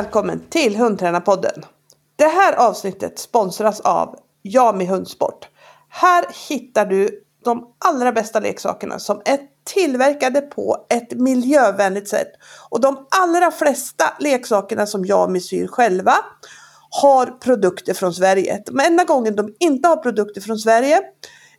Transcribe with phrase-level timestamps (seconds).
[0.00, 1.64] välkommen till Hundtränarpodden.
[2.16, 5.48] Det här avsnittet sponsras av Jami Hundsport.
[5.88, 9.38] Här hittar du de allra bästa leksakerna som är
[9.74, 12.28] tillverkade på ett miljövänligt sätt.
[12.70, 16.14] Och de allra flesta leksakerna som Jami syr själva
[16.90, 18.62] har produkter från Sverige.
[18.66, 21.00] De enda gången de inte har produkter från Sverige,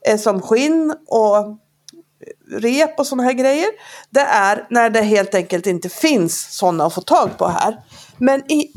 [0.08, 1.58] eh, som skinn och
[2.52, 3.70] rep och sådana här grejer,
[4.10, 7.78] det är när det helt enkelt inte finns sådana att få tag på här.
[8.22, 8.72] Men i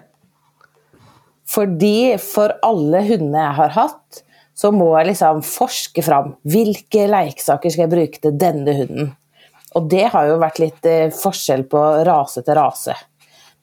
[1.47, 4.23] Fordi for alle hundene jeg har hatt,
[4.57, 9.11] så må jeg liksom forske fram hvilke leksaker skal jeg bruke til denne hunden.
[9.77, 12.95] Og det har jo vært litt skillnad forskjell på rase til rase.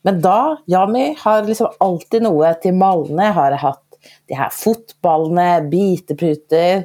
[0.05, 3.81] Men da, Jami, har liksom alltid noe til mallene har jeg hatt.
[4.29, 6.85] De her fotballene, biteputer,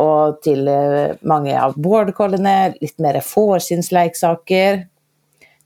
[0.00, 4.80] og til eh, mange av bordercolliene litt mer fårskinnsleksaker.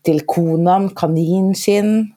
[0.07, 2.11] Til konan, kaninskinn.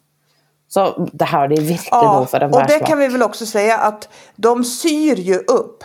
[0.73, 3.77] Så det här är verkligen ja, för en Och det kan vi väl också säga
[3.77, 5.83] att de syr ju upp.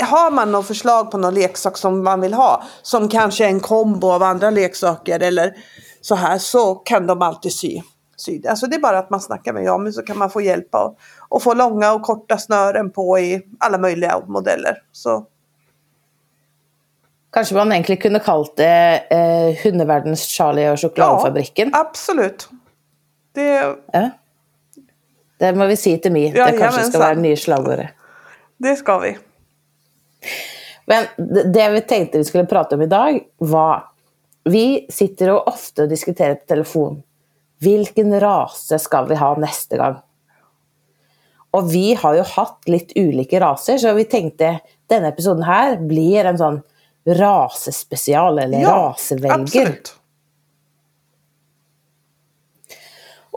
[0.00, 3.60] Har man något förslag på någon leksak som man vill ha, som kanske är en
[3.60, 5.52] kombo av andra leksaker eller
[6.00, 7.80] så här, så kan de alltid sy.
[8.16, 8.46] sy.
[8.46, 10.98] Alltså det är bara att man snackar med Jami så kan man få hjälpa och,
[11.28, 14.78] och få långa och korta snören på i alla möjliga modeller.
[14.92, 15.26] Så.
[17.32, 21.70] Kanske man egentligen kunde kallat det eh, hundevärldens Charlie och chokladfabriken?
[21.72, 22.48] Ja, absolut.
[23.34, 23.76] Det...
[23.92, 24.10] Ja.
[25.42, 26.28] Det må vi si til Mi.
[26.30, 27.88] Ja, det kanskje skal være nye slagordet.
[28.62, 29.12] Det skal vi.
[30.90, 31.08] Men
[31.52, 33.88] det vi tenkte vi skulle prate om i dag, var
[34.44, 36.96] Vi sitter jo ofte og diskuterer på telefon.
[37.62, 40.00] Hvilken rase skal vi ha neste gang?
[41.54, 44.56] Og vi har jo hatt litt ulike raser, så vi tenkte
[44.90, 46.58] denne episoden her blir en sånn
[47.06, 49.46] rasespesial, eller ja, rasevelger.
[49.46, 49.92] Absolutt.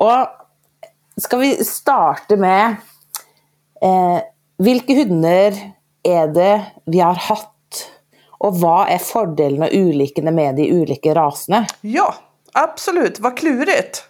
[0.01, 0.44] Og
[1.17, 2.75] Ska vi starta med
[3.81, 4.19] eh,
[4.57, 5.53] vilka hundar
[6.03, 7.49] är det vi har haft
[8.29, 11.65] och vad är fördelarna och ulikheterna med de olika raserna?
[11.81, 12.15] Ja,
[12.53, 13.19] absolut.
[13.19, 14.03] Vad klurigt.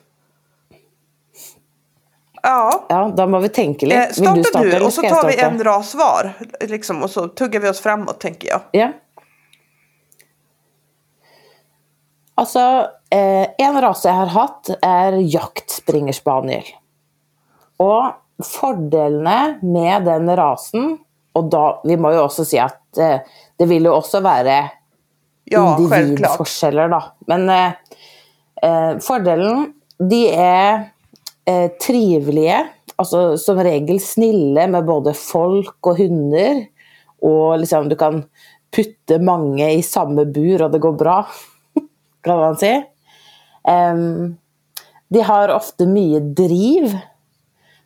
[2.42, 2.86] Ja.
[2.90, 4.04] Ja, då måste vi tänka lite.
[4.04, 6.34] Eh, starta, du starta du och så tar vi en ras var.
[6.60, 8.62] Liksom, och så tuggar vi oss framåt tänker jag.
[8.72, 8.92] Ja.
[12.36, 12.60] Alltså,
[13.10, 16.64] eh, en ras jag har haft är jaktspringerspaniel.
[17.84, 20.96] Og fordelene med den rasen
[21.36, 23.24] Og da, vi må jo også si at eh,
[23.60, 24.56] det vil jo også være
[25.52, 27.02] ja, individforskjeller, da.
[27.28, 27.98] Men eh,
[28.64, 29.68] eh, fordelen
[30.00, 30.88] De er
[31.48, 32.62] eh, trivelige.
[32.96, 36.64] Altså som regel snille med både folk og hunder.
[37.26, 38.24] Og liksom du kan
[38.76, 41.22] putte mange i samme bur, og det går bra,
[42.26, 42.74] kan man si.
[43.66, 44.36] Um,
[45.14, 46.92] de har ofte mye driv.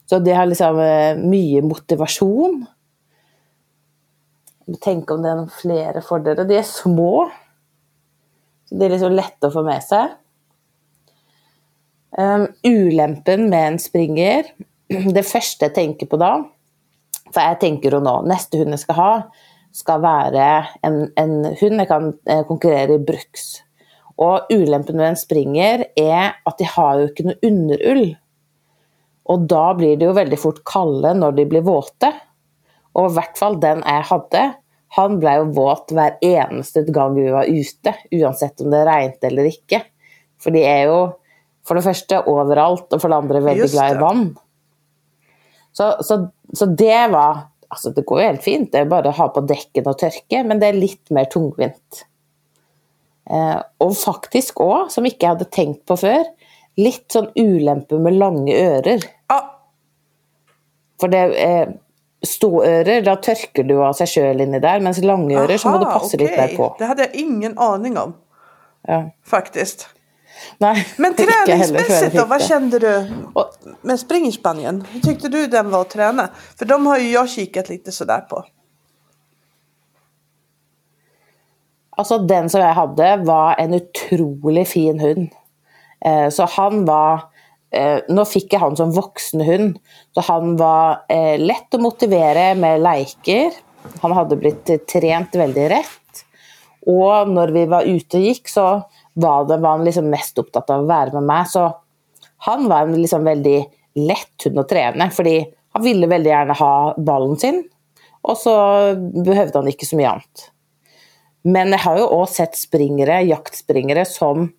[0.09, 2.63] Så det har liksom eh, mye motivasjon.
[4.81, 6.47] Tenk om det er flere fordeler.
[6.49, 7.27] De er små.
[8.65, 10.17] Så det er liksom lett å få med seg.
[12.17, 14.47] Um, ulempen med en springer
[15.15, 16.31] Det første jeg tenker på da
[17.29, 19.11] For jeg tenker jo nå Neste hund jeg skal ha,
[19.77, 20.47] skal være
[20.81, 23.43] en, en hund jeg kan konkurrera konkurrere i bruks.
[24.17, 28.03] Og ulempen med en springer er at de har jo ikke noe underull.
[29.29, 32.09] Og da blir de jo veldig fort kalde når de blir våte.
[32.97, 34.43] Og i hvert fall den jeg hadde,
[34.97, 39.49] han ble jo våt hver eneste gang vi var ute, uansett om det regnet eller
[39.51, 39.83] ikke.
[40.41, 40.99] For de er jo
[41.67, 44.27] for det første overalt, og for det andre veldig glad i vann.
[45.77, 46.23] Så, så,
[46.53, 49.43] så, det var Altså, det går jo helt fint, det er bare å ha på
[49.45, 51.99] dekken og tørke, men det er litt mer tungvint.
[53.29, 56.23] Eh, og faktisk òg, som ikke jeg hadde tenkt på før,
[56.81, 59.05] litt sånn ulempe med lange ører.
[60.99, 61.69] For det eh,
[62.21, 66.17] Ståörer, då törker du av sig själv inni där, men långörer så må du passa
[66.17, 66.19] okay.
[66.19, 66.75] lite mer på.
[66.79, 68.13] Det hade jag ingen aning om.
[68.81, 69.09] Ja.
[69.25, 69.87] Faktiskt.
[70.57, 73.11] Nej, men träningsmässigt då, vad kände du
[73.81, 74.85] med Springerspanien?
[74.91, 76.29] Hur tyckte du den var att träna?
[76.57, 78.45] För de har ju jag kikat lite sådär på.
[81.89, 85.29] Alltså den som jag hade var en otroligt fin hund.
[86.05, 87.21] Eh, så han var
[87.75, 89.79] eh, Nå fikk jeg han som voksen hund,
[90.15, 93.57] så han var eh, lett å motivere med leker.
[94.03, 96.23] Han hadde blitt tränad trent veldig rett.
[96.89, 98.65] Og når vi var ute og gikk, så
[99.19, 101.49] var, det, var han liksom mest opptatt av å være med meg.
[101.51, 101.65] Så
[102.47, 103.57] han var en liksom veldig
[103.99, 105.41] lett hund å trene, fordi
[105.75, 107.61] han ville veldig gjerne ha ballen sin.
[108.25, 108.55] Og så
[108.97, 110.47] behøvde han ikke så mye annet.
[111.47, 114.49] Men jeg har jo òg sett springere, jaktspringere som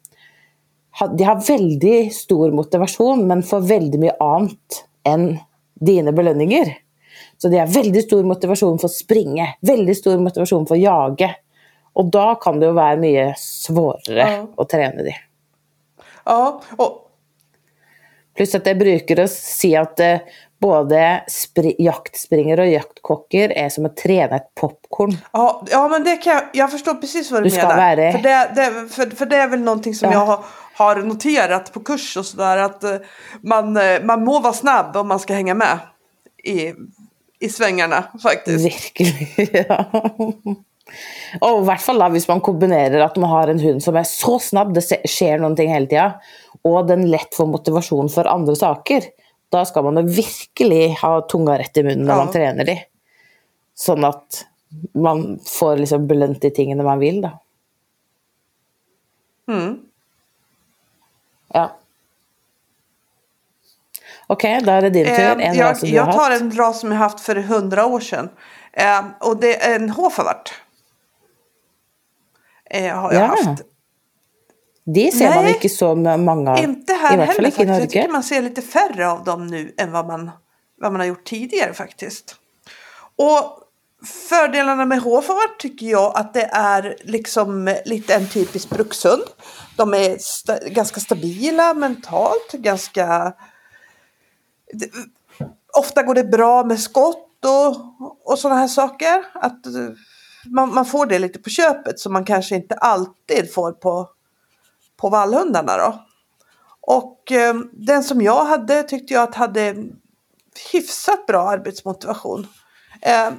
[1.08, 5.26] de har veldig stor motivasjon, men får veldig mye annet enn
[5.81, 6.75] dine belønninger.
[7.41, 11.31] Så de har veldig stor motivasjon for å springe, veldig stor motivasjon for å jage.
[11.97, 14.43] Og da kan det jo være mye svårere ja.
[14.44, 15.14] å trene de.
[16.29, 16.43] Ja,
[16.76, 17.06] og
[18.37, 20.23] Pluss at jeg bruker å si at eh,
[20.61, 21.25] både
[21.79, 25.17] jaktspringere och jaktkockar är som att träna ett popcorn.
[25.32, 27.76] Ja, ja men det kan jag, jag förstår precis vad du, du menar.
[27.76, 28.12] Vara...
[28.12, 30.19] För, det, det, för, för det är väl någonting som ja.
[30.19, 30.44] jag har,
[30.81, 32.97] har, noterat på kurs och sådär att eh,
[33.43, 35.79] man, eh, man må vara snabb om man ska hänga med
[36.44, 36.73] i,
[37.41, 38.65] i svängarna faktiskt.
[38.65, 39.67] Verkligen.
[39.69, 39.85] Ja.
[41.41, 44.06] Och i hvert fall da, hvis man kombinerer at man har en hund som er
[44.09, 46.06] så snabb, det skjer noe hele tida,
[46.67, 49.06] og den lett får motivasjon for andre saker,
[49.55, 52.17] da skal man virkelig ha tunga rett i munnen ja.
[52.19, 52.75] man trener de.
[53.79, 54.43] Sånn at
[54.99, 57.37] man får liksom belønt de tingene man vil, da.
[59.50, 59.79] Mm.
[61.52, 61.76] Ja.
[64.26, 65.12] Ok, da är det din tur.
[65.12, 68.29] En eh, jag, jag tar en ras som jag haft för hundra år sedan.
[68.73, 70.55] Eh, och det är en Hofavart.
[72.70, 73.26] Eh, har jag ja.
[73.26, 73.62] haft.
[74.85, 76.58] De ser Nej, man inte så många av.
[76.58, 77.58] Inte här heller faktiskt.
[77.58, 80.31] Jag tycker man ser lite färre av dem nu än vad man,
[80.81, 82.37] vad man har gjort tidigare faktiskt.
[83.17, 83.60] Och
[84.02, 89.23] fördelarna med Hofavart tycker jag att det är liksom lite en typisk brukshund.
[89.76, 93.32] De är sta ganska stabila mentalt, ganska...
[95.73, 97.76] Ofta går det bra med skott och,
[98.25, 99.25] och sådana här saker.
[99.32, 99.73] Att eh,
[100.47, 104.11] man, man, får det lite på köpet som man kanske inte alltid får på,
[104.97, 106.05] på vallhundarna då.
[106.81, 109.76] Och eh, den som jag hade tyckte jag att hade
[110.73, 112.47] hyfsat bra arbetsmotivation.
[113.02, 113.31] Eh,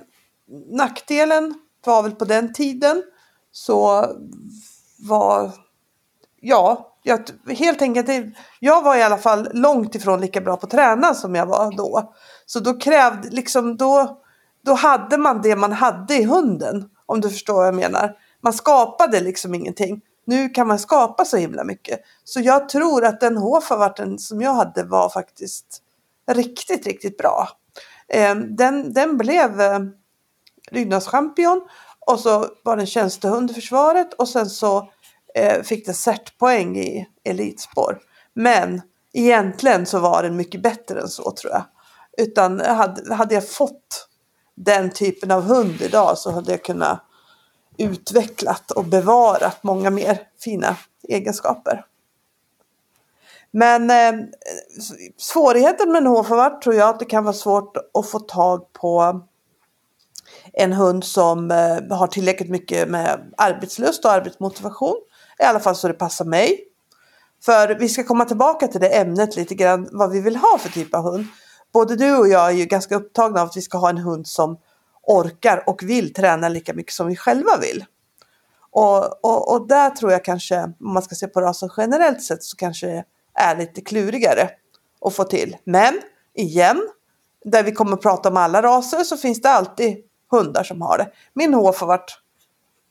[0.71, 1.53] nackdelen
[1.85, 3.03] var väl på den tiden
[3.51, 4.05] så
[4.99, 5.51] var,
[6.41, 10.71] ja, jag, helt enkelt, jag var i alla fall långt ifrån lika bra på att
[10.71, 12.13] träna som jag var då.
[12.45, 14.21] Så då krävde, liksom då,
[14.65, 16.89] då hade man det man hade i hunden.
[17.05, 18.15] Om du förstår vad jag menar.
[18.41, 20.01] Man skapade liksom ingenting.
[20.25, 21.99] Nu kan man skapa så himla mycket.
[22.23, 25.81] Så jag tror att den Hofarvarten som jag hade var faktiskt
[26.31, 27.47] riktigt, riktigt bra.
[28.07, 29.79] Ehm, den, den blev eh,
[30.71, 31.61] Lydnadschampion
[31.99, 34.89] och så var den tjänstehund i försvaret och sen så
[35.35, 37.99] eh, fick den certpoäng i elitspår.
[38.33, 38.81] Men
[39.13, 41.63] egentligen så var den mycket bättre än så tror jag.
[42.17, 44.07] Utan hade, hade jag fått
[44.55, 47.05] den typen av hund idag så hade jag kunnat
[47.77, 50.75] utvecklat och bevarat många mer fina
[51.07, 51.85] egenskaper.
[53.51, 54.25] Men eh,
[55.17, 59.21] svårigheten med en hovförvart tror jag att det kan vara svårt att få tag på
[60.53, 64.95] en hund som eh, har tillräckligt mycket med arbetslust och arbetsmotivation.
[65.39, 66.59] I alla fall så det passar mig.
[67.45, 70.69] För vi ska komma tillbaka till det ämnet lite grann vad vi vill ha för
[70.69, 71.25] typ av hund
[71.73, 74.27] både du och jag är ju ganska upptagna av att vi ska ha en hund
[74.27, 74.57] som
[75.03, 77.85] orkar och vill träna lika mycket som vi själva vill.
[78.71, 82.43] Och, och, och där tror jag kanske, om man ska se på rasen generellt sett,
[82.43, 84.49] så kanske det är lite klurigare
[85.05, 85.57] att få till.
[85.63, 86.01] Men
[86.33, 86.89] igen,
[87.45, 89.97] där vi kommer att prata om alla raser så finns det alltid
[90.31, 91.11] hundar som har det.
[91.33, 92.19] Min Hofavart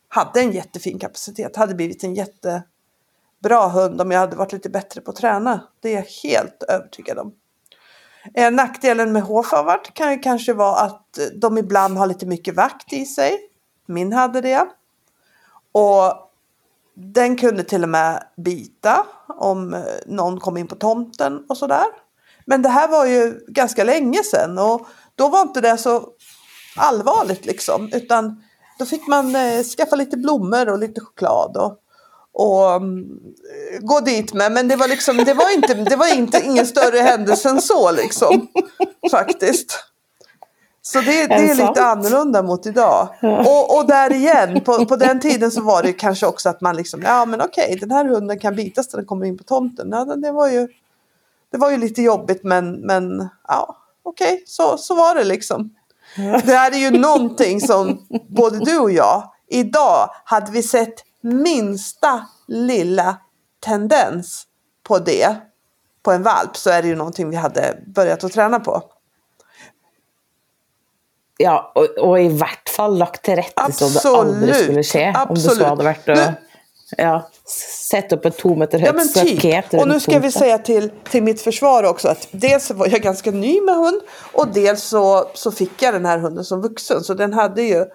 [0.09, 5.01] hade en jättefin kapacitet, hade blivit en jättebra hund om jag hade varit lite bättre
[5.01, 5.61] på att träna.
[5.81, 7.33] Det är jag helt övertygad om.
[8.35, 12.57] Eh, nackdelen med Hofavart kan ju kanske vara att eh, de ibland har lite mycket
[12.57, 13.39] vakt i sig.
[13.87, 14.67] Min hade det.
[15.73, 16.31] Och
[16.95, 21.87] den kunde till och med bita om eh, någon kom in på tomten och sådär.
[22.45, 26.09] Men det här var ju ganska länge sedan och då var inte det så
[26.77, 27.91] allvarligt liksom.
[27.93, 28.43] Utan
[28.79, 31.81] då fick man eh, skaffa lite blommor och lite choklad och
[32.33, 33.21] och um,
[33.81, 34.53] gå dit med.
[34.53, 37.93] Men det var liksom, det var inte, det var inte ingen större händelse än så
[37.93, 38.47] liksom.
[39.11, 39.85] Faktiskt.
[40.83, 43.09] Så det, det är lite annorlunda mot idag.
[43.23, 46.77] Och, och där igen, på, på den tiden så var det kanske också att man
[46.77, 49.89] liksom, ja men okej, den här hunden kan bitas när den kommer in på tomten.
[49.93, 50.69] Ja, det var ju,
[51.53, 55.75] det var ju lite jobbigt men, men ja, okej, så, så var det liksom.
[56.45, 62.27] Det här är ju någonting som både du och jag, idag hade vi sett minsta
[62.49, 63.17] lilla
[63.65, 64.47] tendens
[64.89, 65.37] på det
[66.03, 68.83] på en valp så är det ju någonting vi hade börjat att träna på.
[71.37, 75.15] Ja, och, och i vart fall lagt till rätta så det aldrig skulle ske.
[75.29, 76.35] Om det så hade varit att
[76.97, 77.31] ja,
[77.91, 79.71] sätta upp ett två meter högt ja, staket.
[79.71, 79.81] Typ.
[79.81, 83.31] Och nu ska vi säga till, till mitt försvar också att dels var jag ganska
[83.31, 84.01] ny med hund
[84.33, 87.05] och dels så, så fick jag den här hunden som vuxen.
[87.05, 87.87] Så den hade ju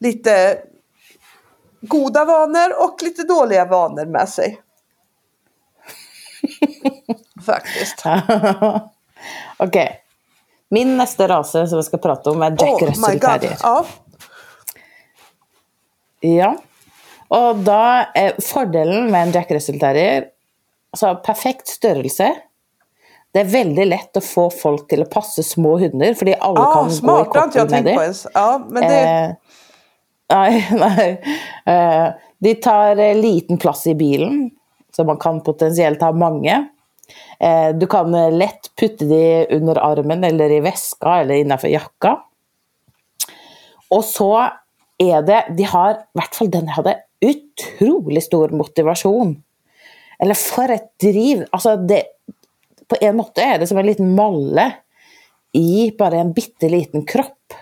[0.00, 0.58] lite
[1.80, 4.60] goda vanor och lite dåliga vanor med sig.
[7.46, 8.02] Faktiskt.
[9.56, 9.84] Okej.
[9.84, 9.88] Okay.
[10.68, 13.56] Min nästa ras som jag ska prata om är Jack oh Russell Terrier.
[13.62, 13.86] Ja.
[16.20, 16.56] ja.
[17.30, 20.24] Och då är fördelen med en Jack Russell Terrier
[20.90, 22.34] alltså perfekt størrelse.
[23.32, 26.74] Det är väldigt lätt att få folk till att passa små hundar, för alla ah,
[26.74, 28.14] kan smart, gå i koppel med dem.
[28.34, 29.00] Ja, men det...
[29.00, 29.30] Eh,
[30.36, 31.22] nej, nej.
[31.66, 34.50] Eh, de tar eh, liten plats i bilen,
[34.96, 36.68] så man kan potentiellt ha många.
[37.40, 42.18] Eh, du kan eh, lätt putta det under armen eller i väska eller innanför jacka.
[43.88, 44.48] Och så
[44.98, 49.42] är det, de har, i hvert fall den hade otroligt stor motivation.
[50.18, 51.46] Eller för ett driv.
[51.50, 52.02] Alltså det,
[52.88, 54.72] på en måte är det som en liten malle
[55.52, 57.52] i bara en bitteliten kropp.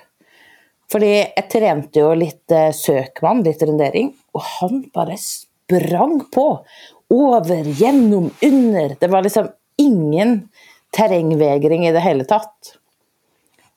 [0.93, 6.67] För jag tränade ju lite eh, sökman, lite rendering, och han bara sprang på.
[7.11, 8.97] Över, genom, under.
[8.99, 10.49] Det var liksom ingen
[10.91, 12.75] terrängvägring i det hela tatt.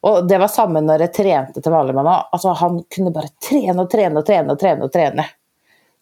[0.01, 3.89] Och det var samma när jag tränade till vanlig Alltså han kunde bara träna och
[3.89, 5.25] träna och träna och träna och träna.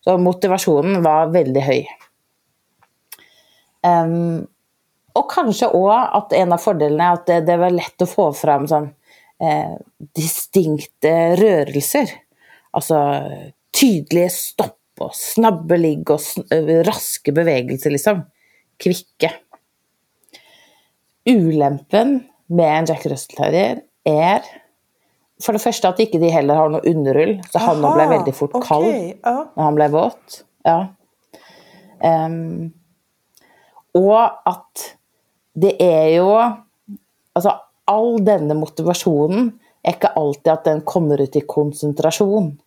[0.04, 1.88] Så motivationen var väldigt hög.
[3.88, 4.48] Um,
[5.14, 8.34] och kanske också att en av fördelarna är att det, det var lätt att få
[8.34, 8.84] fram sån,
[9.44, 9.76] eh,
[10.16, 12.10] distinkta rörelser.
[12.72, 13.24] Alltså
[13.82, 18.22] tydliga stopp och snabba ligg och eh, raska bevegelser liksom.
[18.78, 19.32] Kvicka.
[21.26, 24.42] Ulempen med en Jack Russell terrier är
[25.44, 28.56] för det första att inte de heller har någon underull, så han blev väldigt fort
[28.56, 28.68] okay.
[28.68, 28.84] kall
[29.54, 30.44] när han blev våt.
[30.64, 30.88] Ja.
[32.04, 32.74] Um,
[33.92, 34.96] och att
[35.54, 36.54] det är ju,
[37.34, 37.54] alltså
[37.86, 42.58] all denna motivationen är inte alltid att den kommer ut i koncentration.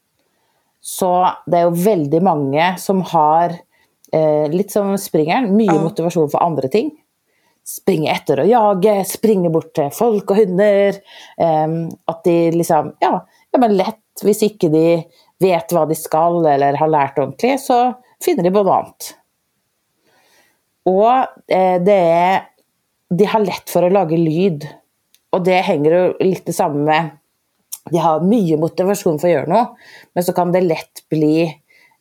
[0.81, 3.55] Så det är ju väldigt många som har,
[4.13, 6.91] eh, lite som springaren, mycket motivation för andra ting
[7.65, 10.95] springa efter och jaga, springa bort till folk och hundar.
[11.65, 15.05] Um, att de liksom, ja, ja men lätt, om inte de
[15.39, 17.93] vet vad de ska eller har lärt ordentligt så
[18.25, 19.15] finner de på något annat.
[20.85, 21.13] Och
[21.57, 22.43] eh, det är,
[23.11, 24.69] de har lätt för att laga ljud.
[25.31, 27.11] Och det hänger ju lite samman med,
[27.91, 29.77] de har mycket motivation för att göra något,
[30.13, 31.43] men så kan det lätt bli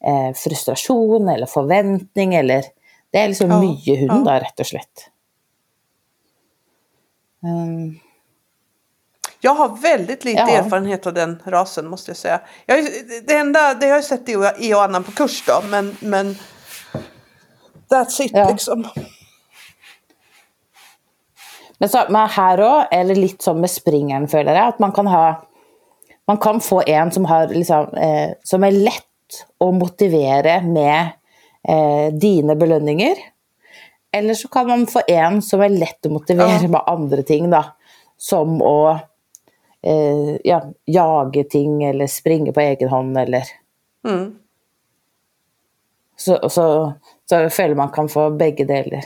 [0.06, 2.64] eh, frustration eller förväntning eller
[3.12, 4.40] det är liksom ja, mycket hund ja.
[4.40, 5.10] rätt och slett.
[7.44, 8.00] Um.
[9.44, 10.50] Jag har väldigt lite ja.
[10.50, 12.42] erfarenhet av den rasen måste jag säga.
[12.66, 12.88] Jag,
[13.28, 16.36] det enda, det har jag sett i, i och annan på kurs då, men, men
[17.90, 18.50] that's it ja.
[18.52, 18.88] liksom.
[21.78, 24.92] Men, så, men här också är det lite som med springaren följer jag, att man
[24.92, 25.48] kan ha
[26.28, 28.94] man kan få en som, har, liksom, eh, som är lätt
[29.60, 31.10] att motivera med
[31.68, 33.16] eh, dina belöningar.
[34.12, 36.68] Eller så kan man få en som är lätt att motivera ja.
[36.68, 37.66] med andra ting då.
[38.18, 39.02] Som att
[39.82, 43.44] eh, ja, jaga ting eller springa på egen hand eller...
[44.08, 44.36] Mm.
[46.16, 46.94] Så, så,
[47.30, 49.04] så jag följer man kan få bägge delar.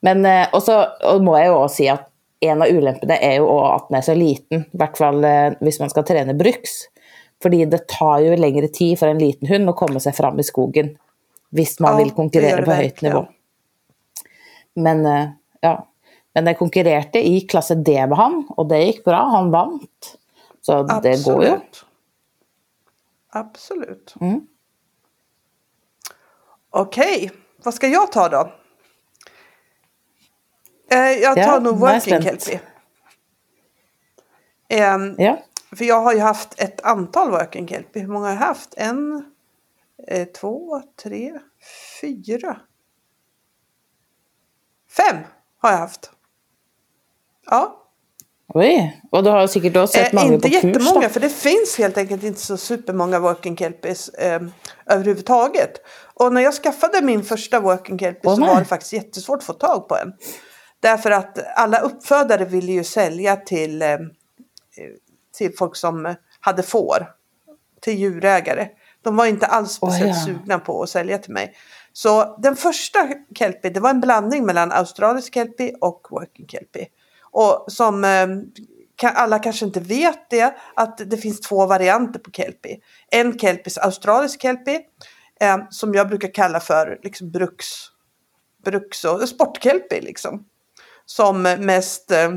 [0.00, 3.48] Men eh, och så och må jag också säga att en av ulemperna är ju
[3.48, 6.70] att den är så liten, i hvert fall eh, om man ska träna bruks.
[7.42, 10.42] För det tar ju längre tid för en liten hund att komma sig fram i
[10.42, 10.96] skogen
[11.50, 13.28] Visst, man ja, vill konkurrera på högt nivå.
[14.74, 15.28] Men, eh,
[15.60, 15.86] ja.
[16.32, 19.28] Men jag konkurrerade i klass D med han och det gick bra.
[19.28, 19.80] Han vann.
[20.60, 21.02] Så Absolut.
[21.02, 21.60] det går ju.
[23.30, 24.14] Absolut.
[24.20, 24.46] Mm.
[26.70, 27.30] Okej, okay.
[27.64, 28.52] vad ska jag ta då?
[30.90, 32.60] Eh, jag tar ja, nog Working Kelpie.
[34.94, 35.38] Um, ja.
[35.76, 38.00] För jag har ju haft ett antal Working Kelpie.
[38.00, 38.74] Hur många har jag haft?
[38.76, 39.29] En,
[40.08, 41.38] eh, två, tre,
[42.00, 42.60] fyra.
[44.96, 45.16] Fem
[45.58, 46.10] har jag haft.
[47.46, 47.76] Ja.
[48.54, 51.28] Oj, och du har säkert då sett eh, många Inte på kurs jättemånga, för det
[51.28, 54.42] finns helt enkelt inte så supermånga working kelpies eh,
[54.86, 55.72] överhuvudtaget.
[56.14, 59.44] Och när jag skaffade min första working kelpie oh, så var det faktiskt jättesvårt att
[59.44, 60.12] få tag på en.
[60.80, 63.98] Därför att alla uppfödare ville ju sälja till, eh,
[65.38, 67.06] till folk som hade får,
[67.80, 68.68] till djurägare.
[69.02, 70.24] De var inte alls speciellt Oh, ja.
[70.24, 71.54] sugna på att sälja till mig.
[71.92, 76.86] Så den första kelpie, det var en blandning mellan australisk kelpie och working kelpie.
[77.32, 78.26] Och som eh,
[79.14, 82.78] alla kanske inte vet det, att det finns två varianter på kelpie.
[83.10, 84.80] En kelpie, australisk kelpie,
[85.40, 87.66] eh, som jag brukar kalla för liksom bruks,
[88.64, 90.44] bruks och sportkelpie liksom.
[91.06, 92.30] Som mest, eh,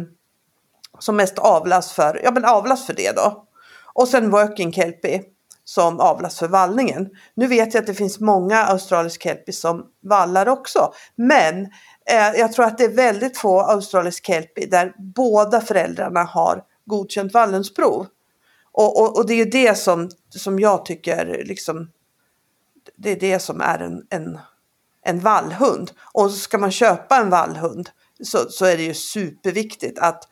[1.00, 3.48] som mest avlas för, ja men avlas för det då.
[3.94, 5.24] Och sen working kelpie
[5.66, 7.10] som avlas för vallningen.
[7.36, 10.94] Nu vet jag att det finns många australisk kelpie som vallar också.
[11.16, 11.62] Men
[12.10, 17.34] eh, jag tror att det är väldigt få australisk kelpie där båda föräldrarna har godkänt
[17.34, 18.08] vallhundsprov.
[18.72, 21.92] Och, och, och det är ju det som, som jag tycker liksom,
[22.96, 24.40] det är det som är en, en,
[25.06, 25.92] en vallhund.
[26.14, 27.90] Och ska man köpa en vallhund
[28.24, 30.28] så, så är det ju superviktigt att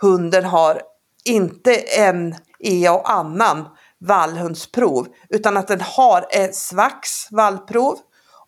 [0.00, 0.82] hunden har
[1.24, 3.68] inte en e och annan
[4.06, 7.98] vallhundsprov utan att den har ett svax vallprov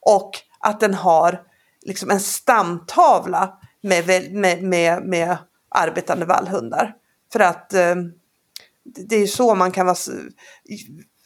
[0.01, 1.43] och att den har
[1.83, 5.37] liksom en stamtavla med, med, med, med
[5.69, 6.95] arbetande vallhundar.
[7.33, 7.95] För att eh,
[8.85, 9.97] det är så man kan vara,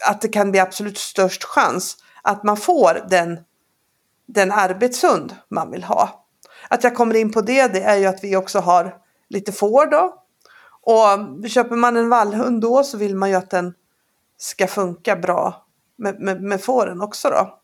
[0.07, 3.39] att det kan bli absolut störst chans att man får den,
[4.27, 6.27] den arbetshund man vill ha.
[6.69, 8.95] Att jag kommer in på det, det är ju att vi också har
[9.29, 10.17] lite får då.
[10.83, 13.75] Och köper man en vallhund då så vill man ju att den
[14.40, 15.66] ska funka bra
[15.99, 17.61] med, med, med fåren också då.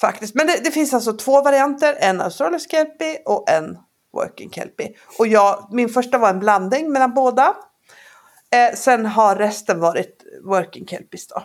[0.00, 0.34] Faktiskt.
[0.34, 3.78] Men det, det finns alltså två varianter, en australisk kelpie och en
[4.12, 4.94] working kelpie.
[5.18, 7.56] Och jag, min första var en blandning mellan båda.
[8.50, 11.42] Eh, sen har resten varit working kelpies då.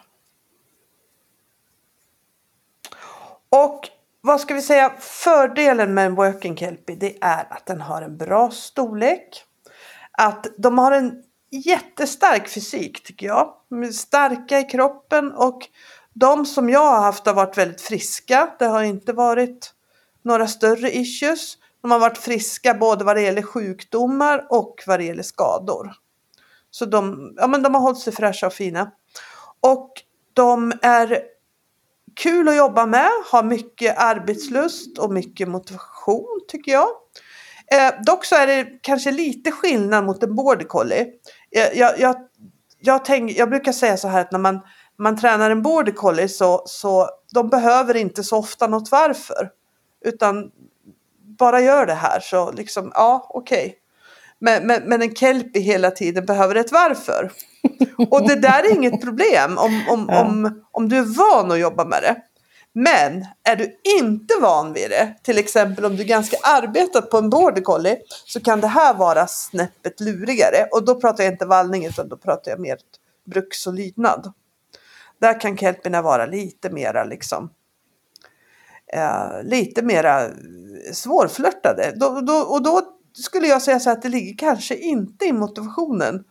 [3.49, 3.89] Och
[4.21, 8.17] vad ska vi säga, fördelen med en working kelpie det är att den har en
[8.17, 9.43] bra storlek.
[10.11, 13.53] Att de har en jättestark fysik tycker jag.
[13.69, 15.67] De är starka i kroppen och
[16.13, 18.55] de som jag har haft har varit väldigt friska.
[18.59, 19.73] Det har inte varit
[20.23, 21.57] några större issues.
[21.81, 25.93] De har varit friska både vad det gäller sjukdomar och vad det gäller skador.
[26.71, 28.91] Så de, ja, men de har hållit sig fräscha och fina.
[29.59, 29.91] Och
[30.33, 31.21] de är
[32.15, 36.87] kul att jobba med, har mycket arbetslust och mycket motivation tycker jag.
[37.71, 41.07] Eh, dock så är det kanske lite skillnad mot en border collie.
[41.51, 42.15] Jag, jag, jag,
[42.79, 44.59] jag, tänk, jag brukar säga så här att när man,
[44.97, 49.49] man tränar en border collie så, så de behöver inte så ofta något varför.
[50.05, 50.51] Utan
[51.39, 53.77] bara gör det här så liksom, ja okej.
[54.39, 57.31] Men, men, men en kelpie hela tiden behöver ett varför.
[58.09, 60.21] Och det där är inget problem om, om, Ja.
[60.21, 62.15] om, om du är van att jobba med det.
[62.73, 67.29] Men är du inte van vid det, till exempel om du ganska arbetat på en
[67.29, 70.67] border collie, så kan det här vara snäppet lurigare.
[70.71, 72.77] Och då pratar jag inte vallning utan då pratar jag mer
[73.25, 74.33] bruks och lydnad.
[75.19, 77.49] Där kan kelpierna vara lite mera liksom
[78.93, 80.29] eh, lite mera
[80.93, 81.93] svårflörtade.
[81.95, 82.81] Då, då, och då
[83.13, 86.23] skulle jag säga så här att det ligger kanske inte i motivationen.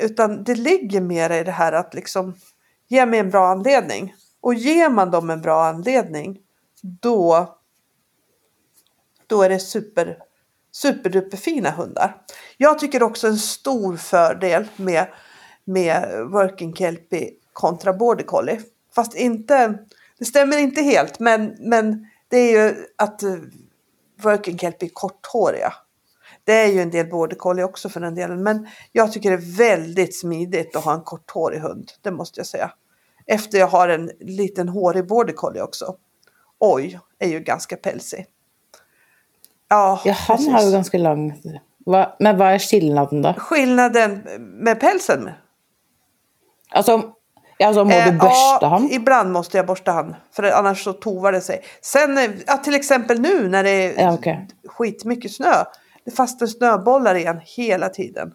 [0.00, 2.34] Utan det ligger mer i det här att liksom
[2.88, 4.14] ge mig en bra anledning.
[4.46, 6.38] Och ger man dem en bra anledning
[6.82, 7.54] då,
[9.26, 10.18] då är det super,
[10.72, 12.22] superduperfina hundar.
[12.56, 15.06] Jag tycker också en stor fördel med,
[15.64, 18.60] med working kelpie kontra border collie.
[18.94, 19.78] Fast inte,
[20.18, 23.36] det stämmer inte helt men, men det är ju att eh,
[24.22, 25.72] working kelpie är korthåriga.
[26.44, 28.42] Det är ju en del border collie också för den delen.
[28.42, 31.92] Men jag tycker det är väldigt smidigt att ha en korthårig hund.
[32.02, 32.72] Det måste jag säga.
[33.26, 35.96] Efter jag har en liten hårig border collie också.
[36.60, 38.26] Oj, är ju ganska pälsig.
[39.68, 40.52] Ja, Ja, han precis.
[40.52, 41.42] har ju ganska lång...
[42.18, 43.34] Men vad är skillnaden då?
[43.38, 45.30] Skillnaden med pälsen?
[46.70, 47.02] Alltså,
[47.64, 48.90] alltså må Eh, du borsta ja, han?
[48.90, 50.14] ibland måste jag borsta han.
[50.32, 51.62] För annars så tovar det sig.
[51.82, 54.48] Sen, eh, ja, till exempel nu när det är Ja, okej.
[54.68, 55.64] skitmycket snö.
[56.04, 58.32] Det fastnar snöbollar i han hela tiden.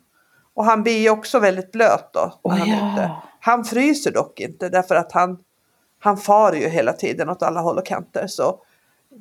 [0.53, 2.19] Och han blir ju också väldigt blöt då.
[2.19, 3.23] när Åh, han, ja.
[3.41, 5.37] Han fryser dock inte därför att han,
[5.99, 8.27] han far ju hela tiden åt alla håll och kanter.
[8.27, 8.59] Så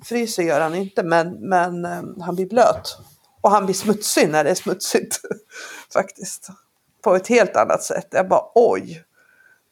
[0.04, 2.98] fryser gör han inte men, men eh, han blir blöt.
[3.40, 5.20] Och han blir smutsig när det är smutsigt.
[5.92, 6.48] Faktiskt.
[7.02, 8.06] På ett helt annat sätt.
[8.10, 9.04] Jag bara oj.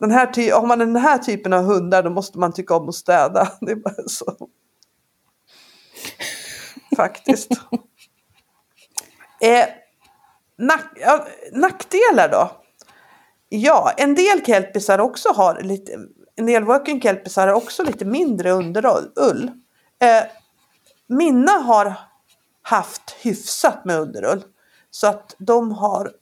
[0.00, 2.94] Den här har man den här typen av hundar då måste man tycka om att
[2.94, 3.52] städa.
[3.60, 4.48] Det är bara så.
[6.96, 7.50] Faktiskt.
[9.40, 9.66] Eh,
[10.56, 12.50] nack, ja, nackdelar då?
[13.48, 15.92] Ja, en del kelpisar också har lite,
[16.36, 19.50] en del working kelpisar har också lite mindre underull.
[20.00, 20.24] Eh,
[21.06, 21.94] mina har
[22.62, 24.44] haft hyfsat med underull.
[24.90, 26.12] Så att de har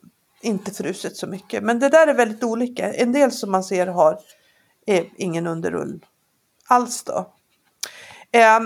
[0.41, 1.63] inte frusit så mycket.
[1.63, 2.93] Men det där är väldigt olika.
[2.93, 4.19] En del som man ser har
[4.87, 6.05] eh, ingen underull
[6.69, 7.35] alls då.
[8.33, 8.61] Eh,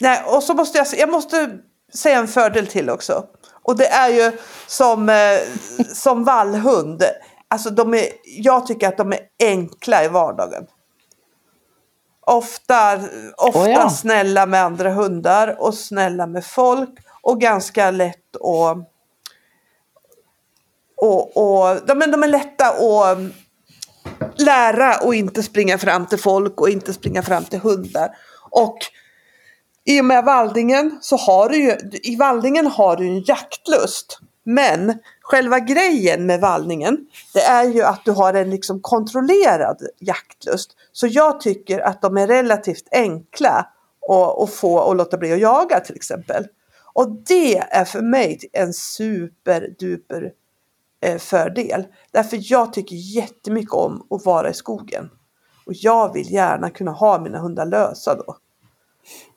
[0.00, 1.58] nej, och så måste jag, jag måste
[1.94, 3.26] säga en fördel till också.
[3.62, 5.38] Och det är ju som, eh,
[5.94, 7.02] som vallhund.
[7.48, 10.66] Alltså de är, jag tycker att de är enkla i vardagen.
[12.20, 13.00] Ofta,
[13.36, 13.90] ofta oh ja.
[13.90, 16.90] snälla med andra hundar och snälla med folk.
[17.22, 18.88] Och ganska lätt att...
[21.00, 23.18] Och, och, de, de är lätta att
[24.40, 28.16] lära och inte springa fram till folk och inte springa fram till hundar.
[28.50, 28.78] Och
[29.84, 34.18] i och med vallningen så har du ju, i vallningen har du en jaktlust.
[34.44, 34.98] Men
[35.30, 36.98] själva grejen med vallningen,
[37.34, 40.76] det är ju att du har en liksom kontrollerad jaktlust.
[40.92, 43.68] Så jag tycker att de är relativt enkla
[44.42, 46.46] att, få och låta bli att jaga till exempel.
[46.92, 50.32] Och det är för mig en superduper
[51.00, 51.86] eh, fördel.
[52.10, 55.10] Därför jag tycker jättemycket om att vara i skogen.
[55.66, 58.36] Och jag vill gärna kunna ha mina hundar lösa då.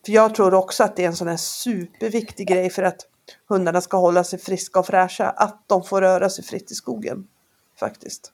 [0.06, 3.08] För jag tror också att det är en sån här superviktig grej för att
[3.50, 5.30] hundarna ska hålla sig friska och fräscha.
[5.30, 7.28] Att de får röra sig fritt i skogen.
[7.80, 8.32] Faktiskt.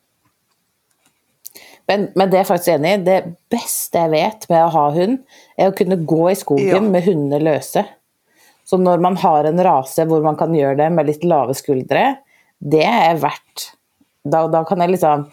[1.86, 5.18] Men, men det är faktiskt enig Det bästa jag vet med att ha hund
[5.58, 6.82] är att kunna gå i skogen ja.
[6.82, 7.86] med hunden lösa.
[8.66, 12.16] Så när man har en ras där man kan göra det med lite lava skuldror,
[12.58, 13.74] det är värt.
[14.24, 15.32] Då, då kan jag liksom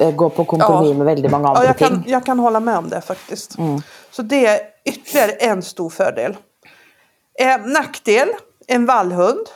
[0.00, 0.94] eh, gå på kompromiss ja.
[0.94, 1.88] med väldigt många andra ja, jag ting.
[1.88, 3.58] Kan, jag kan hålla med om det faktiskt.
[3.58, 3.82] Mm.
[4.10, 6.36] Så det är ytterligare en stor fördel.
[7.38, 8.28] Eh, nackdel,
[8.66, 9.46] en vallhund.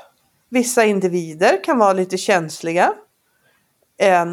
[0.50, 2.92] Vissa individer kan vara lite känsliga.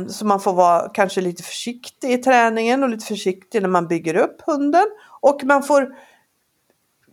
[0.10, 4.16] Så man får vara kanske lite försiktig i träningen och lite försiktig när man bygger
[4.16, 4.86] upp hunden.
[5.22, 5.88] Och man får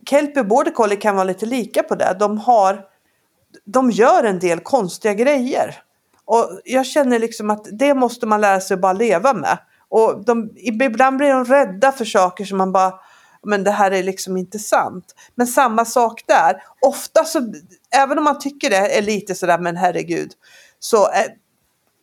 [0.09, 2.15] Kelpie Border Collie kan vara lite lika på det.
[2.19, 2.85] De, har,
[3.65, 5.83] de gör en del konstiga grejer.
[6.25, 9.57] Och jag känner liksom att det måste man lära sig att bara leva med.
[9.89, 12.93] Och de, ibland blir de rädda för saker som man bara,
[13.45, 15.15] men det här är liksom inte sant.
[15.35, 16.63] Men samma sak där.
[16.81, 17.53] Ofta så,
[17.95, 20.31] även om man tycker det är lite sådär, men herregud.
[20.79, 21.27] Så eh,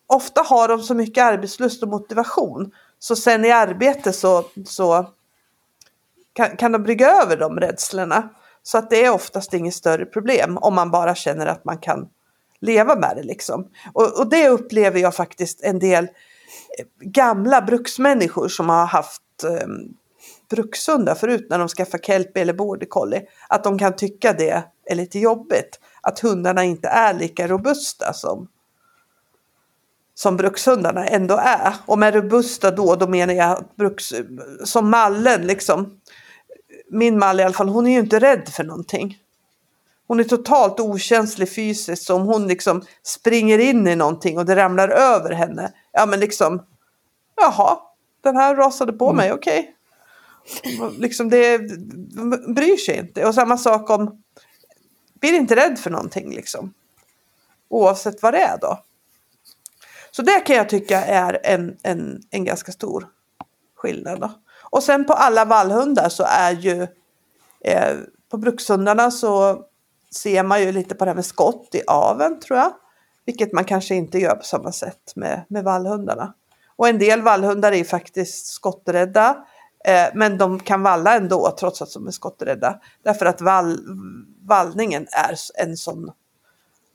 [0.07, 2.73] ofta har de så mycket arbetslust och motivation.
[2.99, 5.07] Så sen i arbete så, så
[6.33, 8.29] kan, kan de brygga över de rädslorna.
[8.63, 12.09] Så att det är oftast inget större problem om man bara känner att man kan
[12.61, 13.69] leva med det liksom.
[13.93, 19.69] Och, och det upplever jag faktiskt en del eh, gamla bruksmänniskor som har haft eh,
[20.49, 23.23] brukshundar förut när de skaffar kelpie eller border collie.
[23.49, 25.81] Att de kan tycka det är lite jobbigt.
[26.01, 28.49] Att hundarna inte är lika robusta som,
[30.15, 31.75] som brukshundarna ändå är.
[31.87, 34.15] Och med robusta då, då menar jag bruks,
[34.65, 36.01] som mallen liksom.
[36.91, 39.19] Min mall i alla fall, hon är ju inte rädd för någonting.
[40.07, 44.57] Hon är totalt okänslig fysiskt så om hon liksom springer in i någonting och det
[44.57, 45.73] ramlar över henne.
[45.93, 46.63] Ja men liksom,
[47.37, 47.79] jaha,
[48.23, 49.17] den här rasade på mm.
[49.17, 49.61] mig, okej.
[49.61, 49.75] Okay
[50.99, 51.59] liksom det
[52.55, 53.27] bryr sig inte.
[53.27, 54.23] Och samma sak om,
[55.21, 56.75] blir inte rädd för någonting liksom.
[57.69, 58.83] Oavsett vad det är då.
[60.11, 63.09] Så det kan jag tycka är en, en, en ganska stor
[63.77, 64.21] skillnad.
[64.21, 64.31] Då.
[64.71, 66.87] Och sen på alla vallhundar så är ju
[67.61, 67.97] eh,
[68.31, 69.65] på brukshundarna så
[70.15, 72.73] ser man ju lite på det här med skott i aven tror jag.
[73.25, 76.35] Vilket man kanske inte gör på samma sätt med, med vallhundarna.
[76.77, 79.47] Och en del vallhundar är faktiskt skotträdda.
[79.89, 82.81] Eh, men de kan valla ändå trots att de är skotträdda.
[83.03, 83.79] Därför att vall,
[84.43, 86.13] vallningen är en sån,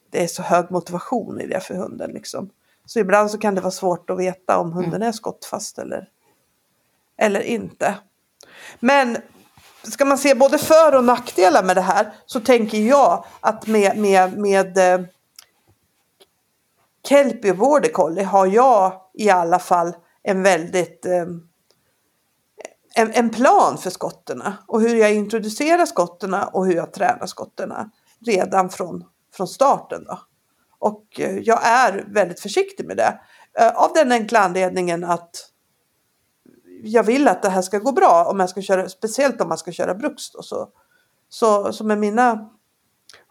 [0.09, 2.11] det är så hög motivation i det för hunden.
[2.11, 2.49] Liksom.
[2.85, 5.07] Så ibland så kan det vara svårt att veta om hunden mm.
[5.07, 6.09] är skottfast eller,
[7.17, 7.95] eller inte.
[8.79, 9.17] Men
[9.83, 13.97] ska man se både för och nackdelar med det här så tänker jag att med,
[13.97, 15.05] med, med eh,
[17.07, 21.25] Kelpie Border Collie har jag i alla fall en väldigt eh,
[22.95, 27.91] en, en plan för skotterna och hur jag introducerar skotterna och hur jag tränar skotterna
[28.25, 29.03] redan från,
[29.33, 30.03] från starten.
[30.03, 30.19] Då.
[30.79, 33.19] Och eh, jag är väldigt försiktig med det.
[33.59, 35.49] Eh, av den enkla anledningen att
[36.83, 39.57] jag vill att det här ska gå bra, om jag ska köra, speciellt om man
[39.57, 40.31] ska köra bruks.
[40.31, 40.69] Då, så,
[41.29, 42.49] så, så med mina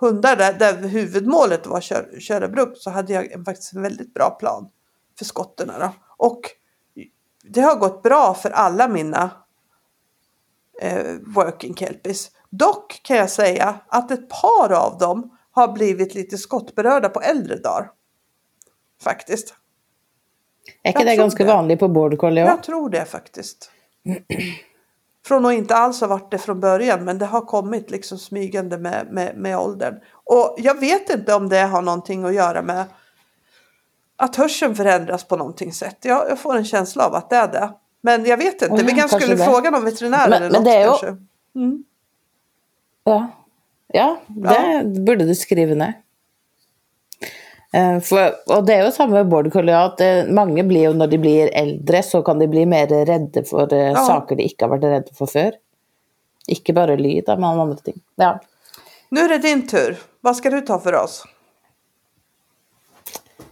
[0.00, 4.14] hundar där, där huvudmålet var att köra, köra bruks så hade jag faktiskt en väldigt
[4.14, 4.68] bra plan
[5.18, 5.78] för skotterna.
[5.78, 5.90] Då.
[6.16, 6.40] Och
[7.44, 9.30] det har gått bra för alla mina
[10.80, 12.30] eh, working kelpies.
[12.50, 17.56] Dock kan jag säga att ett par av dem har blivit lite skottberörda på äldre
[17.56, 17.90] dagar.
[19.02, 19.54] Faktiskt.
[20.82, 22.40] Är inte det ganska vanligt på border collie?
[22.40, 23.70] Jag tror det faktiskt.
[25.26, 28.78] Från att inte alls ha varit det från början men det har kommit liksom smygande
[28.78, 29.94] med, med, med åldern.
[30.24, 32.84] Och jag vet inte om det har någonting att göra med
[34.16, 35.96] att hörseln förändras på någonting sätt.
[36.00, 37.72] Jag, jag får en känsla av att det är det.
[38.04, 39.44] Men jag vet inte, Oh ja, vi kanske skulle det.
[39.44, 41.16] fråga någon veterinär Men- eller men något det är ju- kanske.
[41.54, 41.84] Mm.
[43.04, 43.28] Ja,
[43.92, 45.92] ja det burde du skrive ned.
[47.74, 50.92] Eh, For, og det er jo samme med border collie, at eh, mange blir jo
[50.92, 54.02] når de blir eldre, så kan de bli mer redde for eh, Ja.
[54.06, 55.52] saker de ikke har vært redde for før.
[56.48, 58.00] Ikke bare lyd, men andre ting.
[58.16, 58.38] Ja.
[59.10, 59.96] Nu är det din tur.
[60.20, 61.22] Vad ska du ta för oss?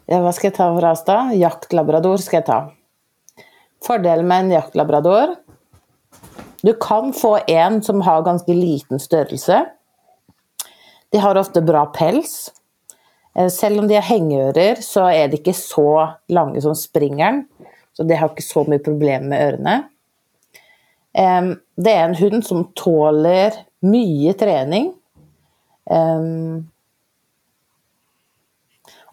[0.06, 1.18] Ja, hva skal jeg ta for oss da?
[1.32, 2.60] Jaktlabrador skal jeg ta.
[3.86, 5.34] Fordelen med en jaktlabrador
[6.62, 9.66] Du kan få en som har ganska liten størrelse.
[11.10, 12.52] De har ofta bra päls.
[13.34, 17.48] Även eh, Selv om de har hengeører, så är de inte så långa som springeren.
[17.92, 19.82] Så de har inte så mycket problem med ørene.
[21.76, 24.94] Det är en hund som tåler mycket träning.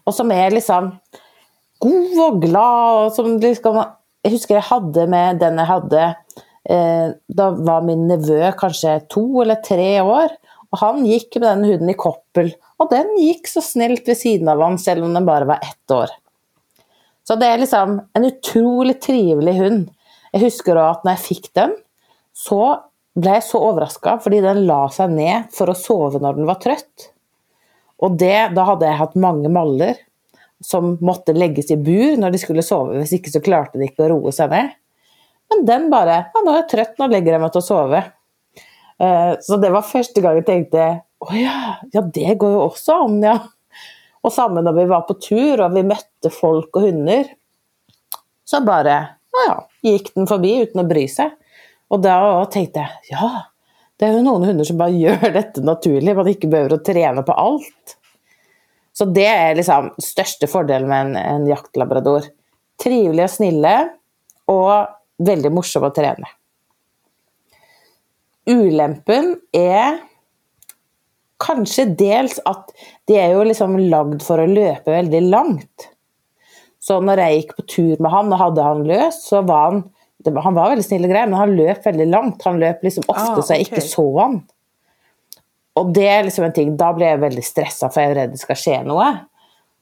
[0.04, 0.98] Och som är liksom
[1.78, 3.06] god och glad.
[3.06, 3.84] och som liksom,
[4.28, 6.04] jeg husker jeg hadde med den jeg hadde
[6.68, 10.34] eh, Da var min nevø kanskje to eller tre år.
[10.68, 12.50] Og han gikk med den hunden i koppel.
[12.76, 15.94] Og den gikk så snilt ved siden av han, selv om den bare var ett
[15.94, 16.12] år.
[17.24, 19.86] Så det er liksom en utrolig trivelig hund.
[20.34, 21.72] Jeg husker også at når jeg fikk den,
[22.36, 22.60] så
[23.18, 26.60] ble jeg så overraska, fordi den la seg ned for å sove når den var
[26.62, 27.08] trøtt.
[28.04, 29.96] Og det, da hadde jeg hatt mange maller
[30.64, 34.06] som måtte legges i bur når de skulle sove, hvis ikke så klarte de ikke
[34.06, 34.72] å roe seg ned.
[35.48, 38.04] Men den bare ja, 'Nå er jeg trøtt, nå legger jeg meg til å sove'.
[38.98, 40.88] Uh, Så det var første gang jeg tenkte
[41.22, 43.36] å ja, ja, det går jo også an, ja.
[44.26, 47.30] Og samme når vi var på tur og vi møtte folk og hunder,
[48.46, 48.96] så bare
[49.34, 51.34] ja, ja, gikk den forbi uten å bry seg.
[51.94, 52.18] Og da
[52.52, 53.30] tenkte jeg ja,
[53.98, 57.24] det er jo noen hunder som bare gjør dette naturlig, man ikke behøver å trene
[57.26, 57.97] på alt.
[58.98, 62.26] Så det er liksom største fordelen med en, en jaktlabrador.
[62.82, 63.74] Trivelige og snille,
[64.50, 64.72] og
[65.22, 66.30] veldig morsom å trene.
[68.48, 70.00] Ulempen er
[71.38, 72.72] kanskje dels at
[73.06, 75.88] de er jo liksom lagd for å løpe veldig langt.
[76.82, 79.86] Så når jeg gikk på tur med han og hadde han løs, så var han
[80.26, 82.42] Han var veldig snill og grei, men han løp veldig langt.
[82.42, 83.68] Han løp liksom ofte Ah, så jeg ok.
[83.70, 84.32] ikke så han.
[85.78, 88.34] Og det er liksom en ting, da ble jeg veldig stressa, for jeg er redd
[88.34, 89.08] det skal skje noe.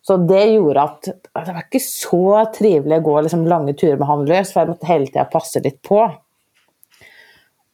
[0.07, 4.07] Så det gjorde at det var ikke så trivelig å gå liksom lange turer med
[4.11, 6.05] han løs, for jeg måtte hele tida passe litt på.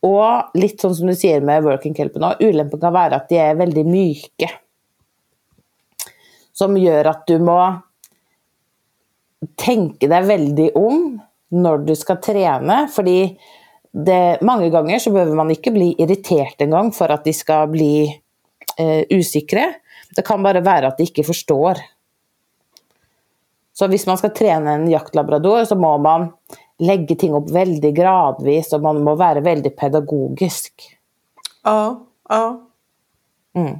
[0.08, 3.38] Og litt sånn som du sier med working kelpen òg, ulempen kan være at de
[3.42, 4.48] er veldig myke.
[6.56, 7.58] Som gjør at du må
[9.58, 11.04] tenke deg veldig om
[11.52, 13.35] når du skal trene, fordi
[13.92, 18.09] det, mange ganger så behøver man ikke bli irritert engang for at de skal bli
[18.09, 19.68] eh, usikre.
[20.16, 21.81] Det kan bare være at de ikke forstår.
[23.72, 26.31] Så hvis man skal trene en jaktlabrador, så må man
[26.83, 30.88] legge ting opp veldig gradvis, og man må være veldig pedagogisk.
[31.64, 31.94] Ja,
[32.33, 32.44] ja.
[33.57, 33.76] Mm.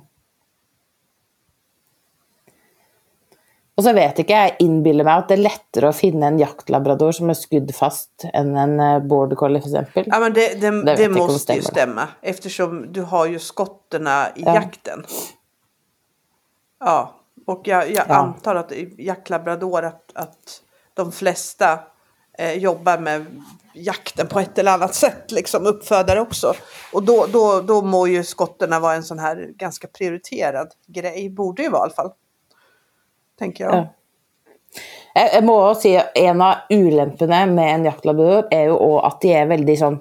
[3.77, 7.15] Og så vet ikke, jeg innbiller meg at det er lettere å finne en jaktlabrador
[7.17, 10.03] som er skuddfast enn en eh, border collie f.eks.
[10.11, 14.29] Ja men det, det, det, jag det måste ju stämma eftersom du har ju skotterna
[14.37, 14.55] i Ja.
[14.55, 15.05] jakten.
[16.85, 17.15] Ja,
[17.47, 18.15] och jag, jag Ja.
[18.15, 20.61] antar att jaktlabrador att, att
[20.95, 21.81] de flesta
[22.39, 23.27] eh, jobbar med
[23.75, 26.55] jakten på ett eller annat sätt, liksom uppfödare också.
[26.93, 31.63] Och då, då, då må ju skotterna vara en sån här ganska prioriterad grej, borde
[31.63, 32.13] ju vara i alla fall.
[33.43, 33.75] Tänker jag.
[33.75, 33.85] Ja.
[35.13, 35.91] Jeg, jeg må også si
[36.23, 39.99] En av ulempene med en jaktlabrador er jo også at de er veldig sånn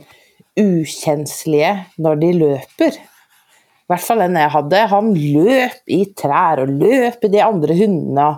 [0.62, 1.71] ukjenslige
[2.04, 2.99] når de løper.
[3.01, 4.84] I hvert fall den jeg hadde.
[4.93, 8.30] Han løp i trær og løp i de andre hundene.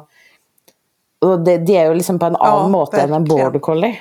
[1.23, 3.99] Og det, de er jo liksom på en annen Ja, måte enn en border collie.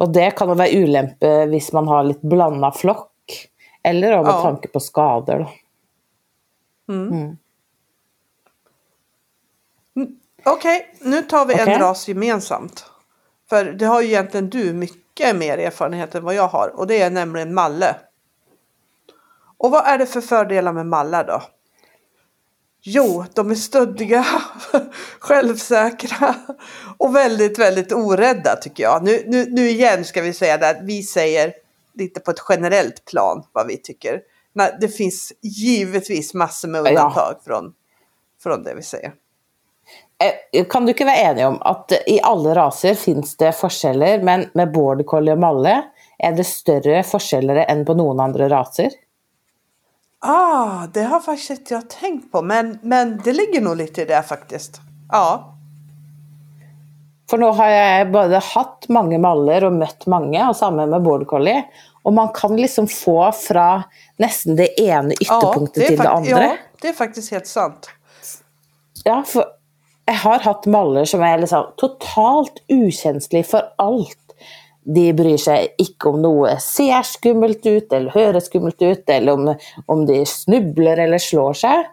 [0.00, 3.36] Og det kan jo være ulempe hvis man har litt blanda flokk,
[3.84, 4.40] eller med Ja.
[4.46, 5.44] tanke på skader.
[6.88, 7.36] Da.
[10.44, 11.74] Okej, nu tar vi Okej.
[11.74, 12.84] en ras gemensamt.
[13.48, 16.68] För det har ju egentligen du mycket mer erfarenhet än vad jag har.
[16.68, 17.96] Och det är nämligen malle.
[19.58, 21.42] Och vad är det för fördelar med mallar då?
[22.82, 24.26] Jo, de är stöddiga,
[25.18, 26.34] självsäkra
[26.98, 29.04] och väldigt, väldigt orädda tycker jag.
[29.04, 31.52] Nu, nu, nu igen ska vi säga det att vi säger
[31.94, 34.20] lite på ett generellt plan vad vi tycker.
[34.52, 37.74] Nej, Det finns givetvis massor med undantag från,
[38.42, 39.12] från det vi säger.
[40.20, 44.48] Eh, Kan du ikke være enig om at i alle raser finnes det forskjeller, men
[44.54, 45.76] med border collie og malle
[46.20, 48.90] er det større forskjeller enn på noen andre raser?
[50.20, 54.04] Ah, det har faktiskt inte jag tänkt på, men, men det ligger nog lite i
[54.04, 54.80] det faktiskt.
[55.12, 55.54] Ja,
[57.30, 61.24] För nu har jag både haft många maller och mött många, och samma med border
[61.26, 61.64] collie.
[62.02, 63.82] Och man kan liksom få från
[64.16, 66.44] nästan det ena ytterpunkten det är till det andra.
[66.44, 67.90] Ja, det är faktiskt helt sant.
[69.04, 69.44] Ja, för
[70.10, 74.16] jag har haft mallar som är liksom totalt okänsliga för allt.
[74.84, 79.54] De bryr sig inte om något ser skummelt ut eller hör skummelt ut, eller om,
[79.86, 81.88] om de snubblar eller slår sig.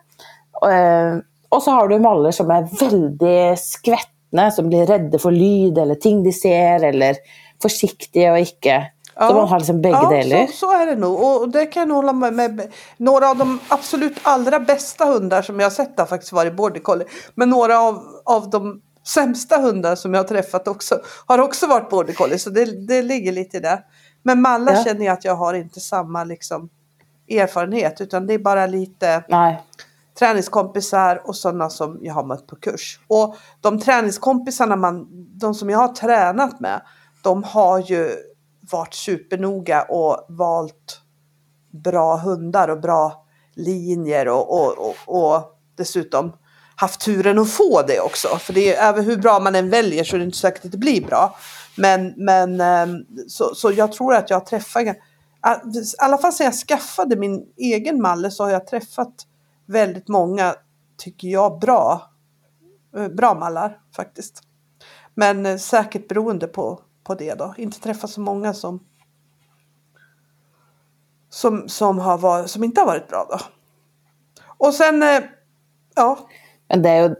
[0.65, 1.17] Uh, eh,
[1.49, 5.95] Och så har du mallar som är väldigt skvättna, som blir rädda för ljud eller
[5.95, 7.15] ting de ser, eller
[7.61, 8.85] försiktiga och inte.
[9.19, 10.47] Så man har liksom bägge ja, delar.
[10.47, 11.41] Så, så är det nog.
[11.41, 12.71] Och det kan jag hålla med, med.
[12.97, 16.79] Några av de absolut allra bästa hundar som jag har sett har faktiskt varit border
[16.79, 17.05] collie.
[17.35, 21.89] Men några av, av de sämsta hundar som jag har träffat också har också varit
[21.89, 22.39] border collie.
[22.39, 23.79] Så det, det ligger lite där.
[24.23, 24.83] Men mallar Ja.
[24.83, 26.69] känner jag att jag har inte samma liksom,
[27.29, 28.01] erfarenhet.
[28.01, 29.63] Utan det är bara lite Nej.
[30.19, 32.99] träningskompisar och sådana som jag har mött på kurs.
[33.07, 35.07] Och de träningskompisarna, man,
[35.39, 36.81] de som jag har tränat med,
[37.21, 38.09] de har ju
[38.71, 41.01] varit supernoga och valt
[41.71, 45.43] bra hundar och bra linjer och, och, och, och
[45.75, 46.31] dessutom
[46.75, 48.27] haft turen att få det också.
[48.27, 50.71] För det är, även hur bra man än väljer så är det inte säkert att
[50.71, 51.37] det blir bra.
[51.75, 54.93] Men, men ehm, så, så jag tror att jag träffar, i
[55.97, 59.13] alla fall sedan jag skaffade min egen malle så har jag träffat
[59.65, 60.55] väldigt många,
[60.97, 62.11] tycker jag, bra,
[62.97, 64.41] eh, bra mallar faktiskt.
[65.15, 67.53] Men eh, säkert beroende på, på det då.
[67.57, 68.79] Inte träffat så många som
[71.29, 73.39] som, som, har varit, som inte har varit bra då.
[74.57, 75.21] Och sen, eh,
[75.95, 76.17] ja,
[76.69, 77.15] Men det är ju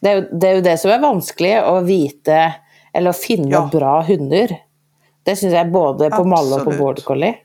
[0.00, 2.52] det, är, det är ju det som är vanskligt att veta
[2.92, 3.68] eller att finna Ja.
[3.72, 4.48] bra hundar.
[5.22, 7.36] Det syns jag både på Malle och på border collie.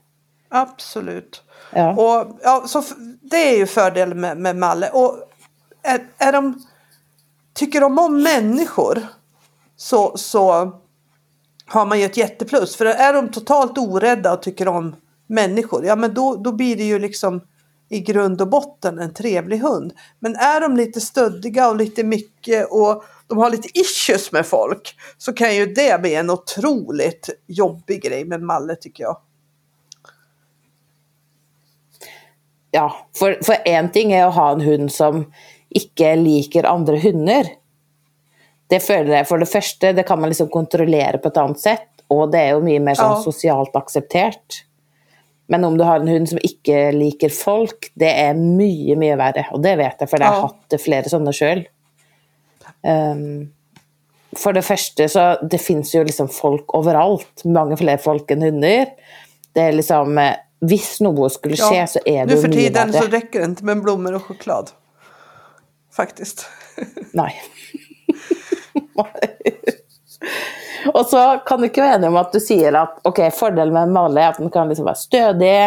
[0.49, 1.43] absolut.
[1.73, 1.91] Ja.
[1.91, 2.84] Och, ja, så
[3.21, 4.89] det är ju fördel med, med Malle.
[4.89, 5.15] Och
[5.84, 6.62] är, är de,
[7.54, 9.08] tycker de om människor
[9.75, 10.71] så, så
[11.69, 12.75] har man ju ett jätteplus.
[12.75, 14.95] För är de totalt orädda och tycker om
[15.27, 17.41] människor, ja men då, då blir det ju liksom
[17.89, 19.93] i grund och botten en trevlig hund.
[20.19, 24.95] Men är de lite stöddiga och lite mycket och de har lite issues med folk
[25.17, 29.17] så kan ju det bli en otroligt jobbig grej med Malle tycker jag.
[32.71, 35.34] Ja, för, för en ting är att ha en hund som
[35.69, 37.45] inte liker andra hundar.
[38.69, 41.88] Det føler jeg for det første, det kan man liksom kontrollere på et annet sett,
[42.10, 43.21] og det er jo mye mer sånn Ja.
[43.23, 44.63] sosialt akseptert.
[45.49, 49.47] Men om du har en hund som ikke liker folk, det er mye, mye verre.
[49.51, 50.47] Og det vet jeg, for jeg har Ja.
[50.47, 51.65] hatt flere sånne sjøl.
[52.84, 53.51] Um,
[54.38, 57.43] for det første, så det fins jo liksom folk overalt.
[57.45, 58.86] Mange flere folk enn hunder.
[59.55, 63.08] Det er liksom eh, Hvis noe skulle skje, så er det nu för tiden så
[63.08, 64.69] räcker det inte med blommor och choklad.
[65.95, 66.45] Faktiskt.
[67.13, 67.34] Nei.
[70.95, 73.84] og så kan du ikke være enig om at du sier at ok, fordelen med
[73.89, 75.58] en male er at den kan liksom være stødig,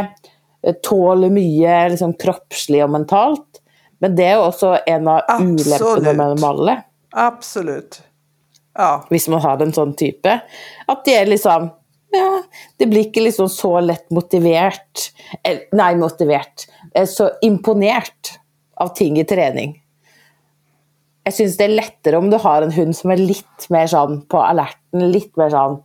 [0.62, 3.50] eh, tåle mye liksom kroppslig og mentalt.
[4.02, 6.74] Men det jo også en av ulempene med en male,
[7.12, 8.00] Absolut.
[8.78, 10.32] Ja, hvis man har en sånn type.
[10.88, 11.66] At de er liksom
[12.12, 12.42] ja,
[12.80, 15.06] det blir ikke liksom så lett motivert
[15.44, 16.66] eh, Nei, motivert.
[16.94, 18.34] eh, Så imponert
[18.76, 19.78] av ting i trening.
[21.26, 24.24] Jeg syns det er lettere om du har en hund som er litt mer sånn
[24.30, 25.78] på alerten, litt mer sånn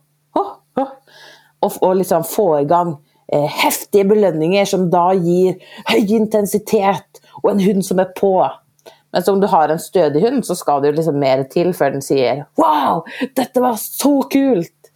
[1.65, 2.95] og, og liksom få i gang
[3.33, 5.57] eh, heftige belønninger som da gir
[5.89, 8.33] høy intensitet, og en hund som er på.
[9.15, 11.95] Mens om du har en stødig hund, så skal det jo liksom mer til før
[11.95, 13.03] den sier 'wow,
[13.35, 14.91] dette var så kult'.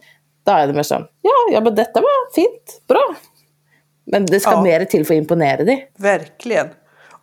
[0.46, 3.16] Da er det mer sånn 'ja, ja, men dette var fint, bra'.
[4.06, 4.62] Men det skal Ja.
[4.62, 5.80] mer til for å imponere dem.
[5.98, 6.70] verkligen.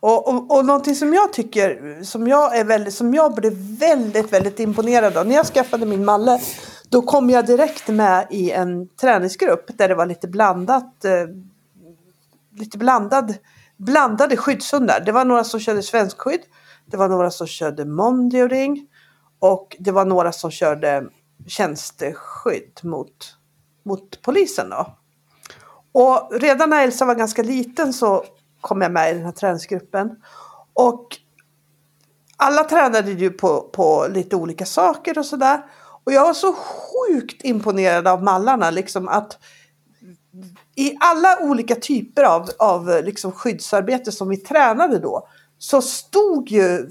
[0.00, 4.32] Och, och, och någonting som jag tycker, som jag, är väldigt, som jag blev väldigt,
[4.32, 5.26] väldigt imponerad av.
[5.26, 6.40] När jag skaffade min Malle,
[6.88, 11.04] då kom jag direkt med i en träningsgrupp där det var lite blandat.
[11.04, 11.26] Eh,
[12.56, 13.34] lite blandad,
[13.76, 15.00] blandade skyddshundar.
[15.06, 16.40] Det var några som körde svenskskydd.
[16.86, 18.86] Det var några som körde mondioring.
[19.38, 21.04] Och det var några som körde
[21.46, 23.36] tjänsteskydd mot,
[23.84, 24.96] mot polisen då.
[25.92, 28.24] Och redan när Elsa var ganska liten så
[28.60, 30.16] kom jag med i den här träningsgruppen.
[30.74, 31.16] Och
[32.36, 35.64] alla tränade ju på, på lite olika saker och sådär.
[36.04, 38.70] Och jag var så sjukt imponerad av mallarna.
[38.70, 39.38] Liksom att
[40.74, 45.28] i alla olika typer av, av liksom skyddsarbete som vi tränade då.
[45.58, 46.90] Så stod ju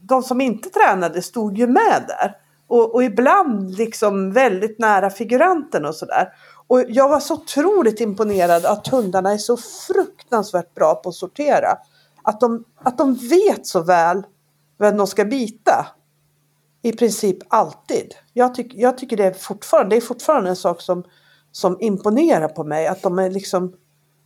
[0.00, 2.36] de som inte tränade stod ju med där.
[2.72, 6.28] Och, och ibland liksom väldigt nära figuranten och sådär.
[6.66, 11.78] Och jag var så otroligt imponerad att hundarna är så fruktansvärt bra på att sortera.
[12.22, 14.22] Att de, att de vet så väl
[14.78, 15.86] vem de ska bita.
[16.82, 18.14] i princip alltid.
[18.32, 21.04] Jag, tyck, jag tycker det är fortfarande, det är fortfarande en sak som,
[21.52, 22.86] som imponerar på mig.
[22.86, 23.72] Att de är liksom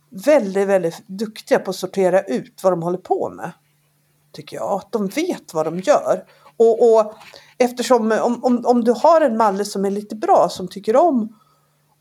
[0.09, 3.51] väldigt, väldigt duktiga på att sortera ut vad de håller på med.
[4.31, 4.71] Tycker jag.
[4.71, 6.23] Att de vet vad de gör.
[6.57, 7.13] Och, och
[7.57, 10.95] eftersom eh, om, om, om du har en malle som är lite bra, som tycker
[10.95, 11.35] om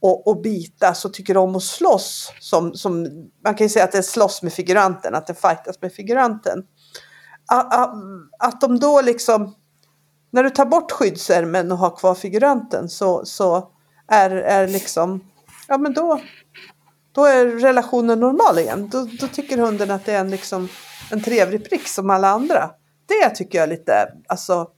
[0.01, 2.33] och, och bitas och tycker om att slåss.
[2.41, 3.03] Som, som,
[3.45, 6.65] man kan ju säga att det är slåss med figuranten, att det fightas med figuranten.
[7.49, 7.95] Att, att,
[8.39, 9.55] att de då liksom,
[10.31, 13.71] när du tar bort skyddsärmen och har kvar figuranten så, så
[14.09, 15.25] är, är liksom,
[15.69, 16.21] ja men då,
[17.13, 18.89] då är relationen normal igen.
[18.93, 20.69] Då, då tycker hunden att det är en, liksom,
[21.11, 22.71] en trevlig prick som alla andra.
[23.07, 24.69] Det tycker jag är lite, alltså,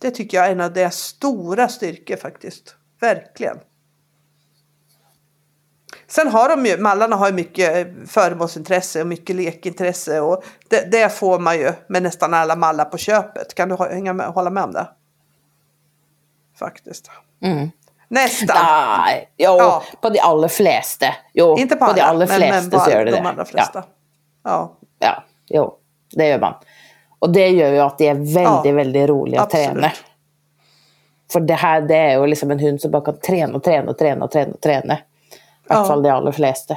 [0.00, 2.74] det tycker jag är en av deras stora styrkor faktiskt.
[3.00, 3.58] Verkligen.
[6.06, 11.08] Sen har de ju, mallarna har ju mycket föremålsintresse och mycket lekintresse och det, det,
[11.12, 13.54] får man ju med nästan alla mallar på köpet.
[13.54, 14.88] Kan du hänga med, hålla med om det?
[16.58, 17.10] Faktiskt.
[17.42, 17.70] Mm.
[18.08, 18.64] Nästan.
[18.64, 19.82] Nej, jo, ja.
[20.00, 21.06] på de allra flesta.
[21.32, 23.26] Jo, Inte på, på alla, de allra men, flesta men på så gör det de
[23.26, 23.84] allra flesta.
[24.44, 24.50] Ja.
[24.50, 24.76] Ja.
[24.98, 25.78] ja, jo,
[26.10, 26.54] det gör man.
[27.20, 29.92] Och det gör ju att de är väldigt, Ja, väldigt roliga att träna.
[31.32, 33.90] För det här det är ju liksom en hund som bara kan träna och träna
[33.90, 34.94] och träna och träna och träna.
[34.94, 34.98] I
[35.68, 35.84] alla Ja.
[35.84, 36.76] fall de allra flesta.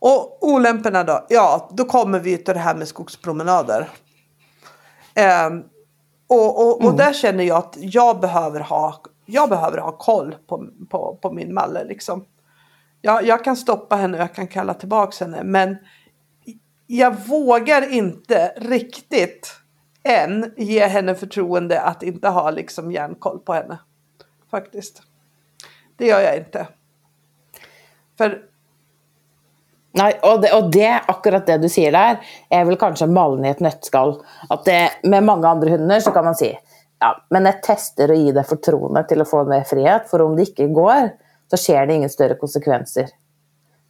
[0.00, 1.26] Och olämporna då?
[1.28, 3.88] Ja, då kommer vi till det här med skogspromenader.
[5.14, 5.62] Ehm,
[6.28, 10.66] och och, och där känner jag att jag behöver ha, jag behöver ha koll på,
[10.90, 11.84] på, på min malle.
[11.84, 12.24] Liksom.
[13.00, 15.42] Jag, jag kan stoppa henne och jag kan kalla tillbaka henne.
[15.44, 15.76] Men
[16.86, 19.50] jag vågar inte riktigt
[20.04, 23.78] än ge henne förtroende att inte ha liksom järnkoll på henne.
[24.50, 25.02] Faktiskt.
[25.96, 26.68] Det gör jag inte.
[28.18, 28.48] För
[29.92, 33.48] Nej, och det, och det, akkurat det du säger där, är väl kanske mallen i
[33.48, 34.22] ett nötskal.
[34.48, 36.58] Att det, med många andra hundar så kan man säga,
[36.98, 40.36] ja, men jag testar att ge dig förtroende till att få mer frihet, för om
[40.36, 41.10] det inte går,
[41.50, 43.08] så sker det ingen större konsekvenser.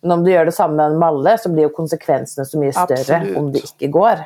[0.00, 3.16] Men om du gör detsamma med en malle, så blir ju konsekvenserna så mycket större
[3.16, 3.36] Absolut.
[3.36, 4.18] om det inte går.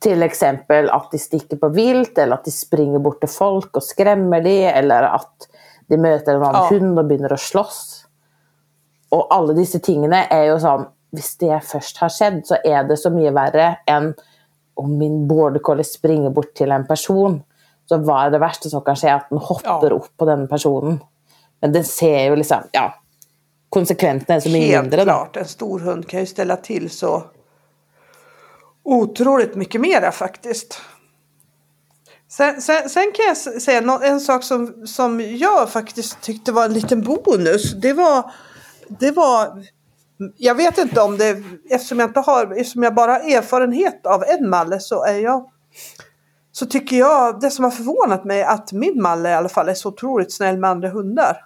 [0.00, 3.82] Till exempel att de sticker på vilt, eller att de springer bort till folk och
[3.82, 5.48] skrämmer de, eller att
[5.88, 6.78] de möter en annan Ja.
[6.78, 8.04] hund och börjar att slåss.
[9.10, 12.98] Og alle disse tingene er jo sånn Hvis det først har skjedd, så er det
[13.00, 14.10] så mye verre enn
[14.76, 17.38] om min border collie springer bort til en person.
[17.88, 19.14] Så hva er det verste som kan skje?
[19.14, 19.96] At den hopper Ja.
[19.96, 21.00] opp på denne personen.
[21.62, 22.92] Men den ser jo liksom Ja.
[23.70, 25.12] Konsekvensene er så mye Helt mindre, da.
[25.24, 27.22] klart, en stor hund kan ju ställa till så
[28.88, 30.80] otroligt mycket mera faktiskt.
[32.28, 36.72] Sen, sen, sen kan jag säga en sak som, som jag faktiskt tyckte var en
[36.72, 37.72] liten bonus.
[37.72, 38.32] Det var,
[38.88, 39.64] det var,
[40.36, 44.24] jag vet inte om det, eftersom jag, inte har, eftersom jag bara har erfarenhet av
[44.24, 45.50] en malle så är jag
[46.52, 49.74] så tycker jag, det som har förvånat mig att min malle i alla fall är
[49.74, 51.36] så otroligt snäll med andra hundar.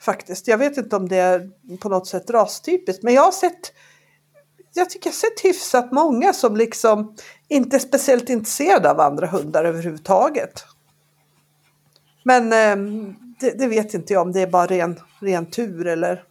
[0.00, 0.48] Faktiskt.
[0.48, 3.02] Jag vet inte om det är på något sätt rastypiskt.
[3.02, 3.72] Men jag har sett
[4.74, 7.14] jag tycker jag sett hyfsat många som liksom
[7.48, 10.64] inte är speciellt intresserade av andra hundar överhuvudtaget.
[12.24, 16.22] Men ehm, det, det vet inte jag om det är bara ren, ren tur eller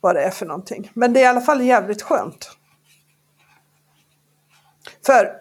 [0.00, 0.90] vad det är för någonting.
[0.94, 2.50] Men det är i alla fall jävligt skönt.
[5.06, 5.32] För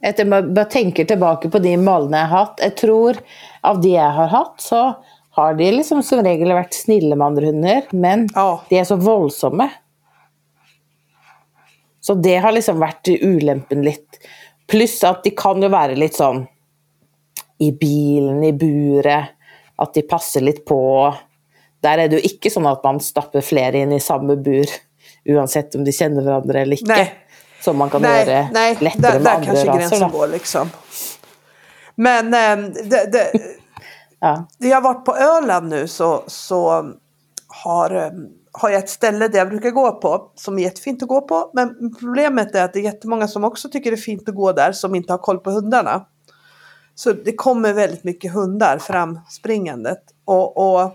[0.00, 3.18] jeg bare tenker tilbake på de mallene jeg har hatt Jeg tror
[3.62, 4.82] av de jeg har hatt, så
[5.30, 8.62] har de liksom som regel vært snille med andre hunder, men Ja.
[8.68, 9.70] de er så voldsomme.
[12.04, 14.18] Så det har liksom vært ulempen litt.
[14.68, 16.42] Pluss at de kan jo være litt sånn
[17.64, 19.32] i bilen, i buret,
[19.80, 20.78] at de passer litt på.
[21.84, 24.68] Der er det jo ikke sånn at man stapper flere inn i samme bur,
[25.32, 26.84] uansett om de kjenner hverandre eller.
[26.90, 27.10] Nej.
[27.64, 29.78] Som man kan nej, gjøre nej lettere där, med där andre kanske raser.
[29.78, 30.08] gränsen Da.
[30.12, 30.70] går liksom.
[31.94, 33.30] Men ehm, det, det,
[34.24, 34.46] Ja.
[34.58, 36.92] Jag har varit på Öland nu så, så
[37.48, 38.26] har, ehm,
[38.56, 41.50] har jag ett ställe där jag brukar gå på som är jättefint att gå på.
[41.54, 44.52] Men problemet är att det är jättemånga som också tycker det är fint att gå
[44.52, 46.06] där som inte har koll på hundarna.
[46.94, 50.02] Så det kommer väldigt mycket hundar framspringandet.
[50.24, 50.92] Och, och,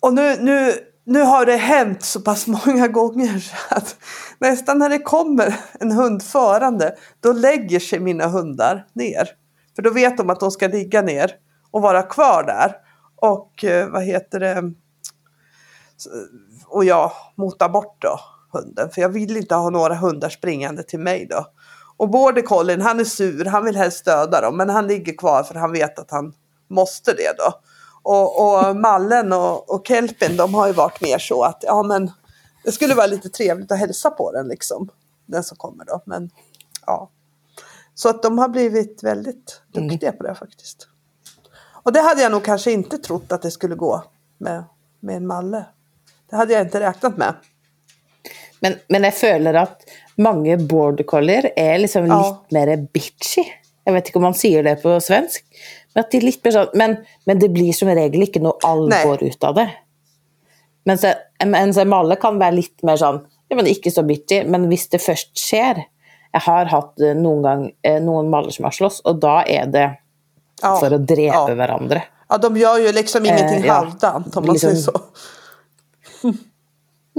[0.00, 0.72] och nu, nu,
[1.04, 3.96] nu har det hänt så pass många gånger att
[4.38, 9.28] nästan när det kommer en hund förande då lägger sig mina hundar ner.
[9.76, 11.30] För då vet de att de ska ligga ner
[11.70, 12.76] och vara kvar där.
[13.16, 14.72] Och eh, vad heter det?
[16.66, 18.20] Och jag motar bort då
[18.52, 18.90] hunden.
[18.90, 21.46] För jag vill inte ha några hundar springande till mig då.
[21.96, 24.56] Och border collien han är sur, han vill helst döda dem.
[24.56, 26.34] Men han ligger kvar för han vet att han
[26.68, 27.52] måste det då.
[28.02, 32.10] Och, och Mallen och, och Kelpin de har ju varit mer så att ja men
[32.64, 34.88] det skulle vara lite trevligt att hälsa på den liksom.
[35.26, 36.02] den som kommer då.
[36.06, 36.30] Men
[36.86, 37.10] ja.
[37.94, 40.88] Så att de har blivit väldigt duktiga på det faktiskt.
[41.82, 44.04] Och det hade jag nog kanske inte trott att det skulle gå
[44.38, 44.64] med,
[45.00, 45.64] med en malle.
[46.30, 47.34] Det hade jag inte räknat med.
[48.60, 49.84] Men, men jeg føler at
[50.20, 52.18] mange border collier er liksom Ja.
[52.22, 53.44] litt mer bitchy.
[53.86, 55.44] Jeg vet ikke om man sier det på svensk.
[55.94, 58.60] Men, at de er litt mer sånn, men, men det blir som regel ikke noe
[58.68, 59.68] alvor ut av det.
[60.86, 63.18] Mens, en- mens en malle kan være litt mer sånn
[63.50, 65.80] ja, men Ikke så bitchy, men hvis det først skjer
[66.32, 69.66] Jeg har hatt eh, noen gang eh, noen maller som har slåss, og da er
[69.66, 69.88] det
[70.62, 71.42] Ja, for å drepe ja.
[71.58, 72.02] hverandre.
[72.30, 73.74] ja, de gör ju liksom ingenting ja.
[73.82, 74.92] halvdant om man Liksom- säger så.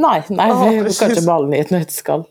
[0.01, 0.99] Nei, nei Ja, det er precis.
[0.99, 2.23] kanskje ballen i et nøtteskall.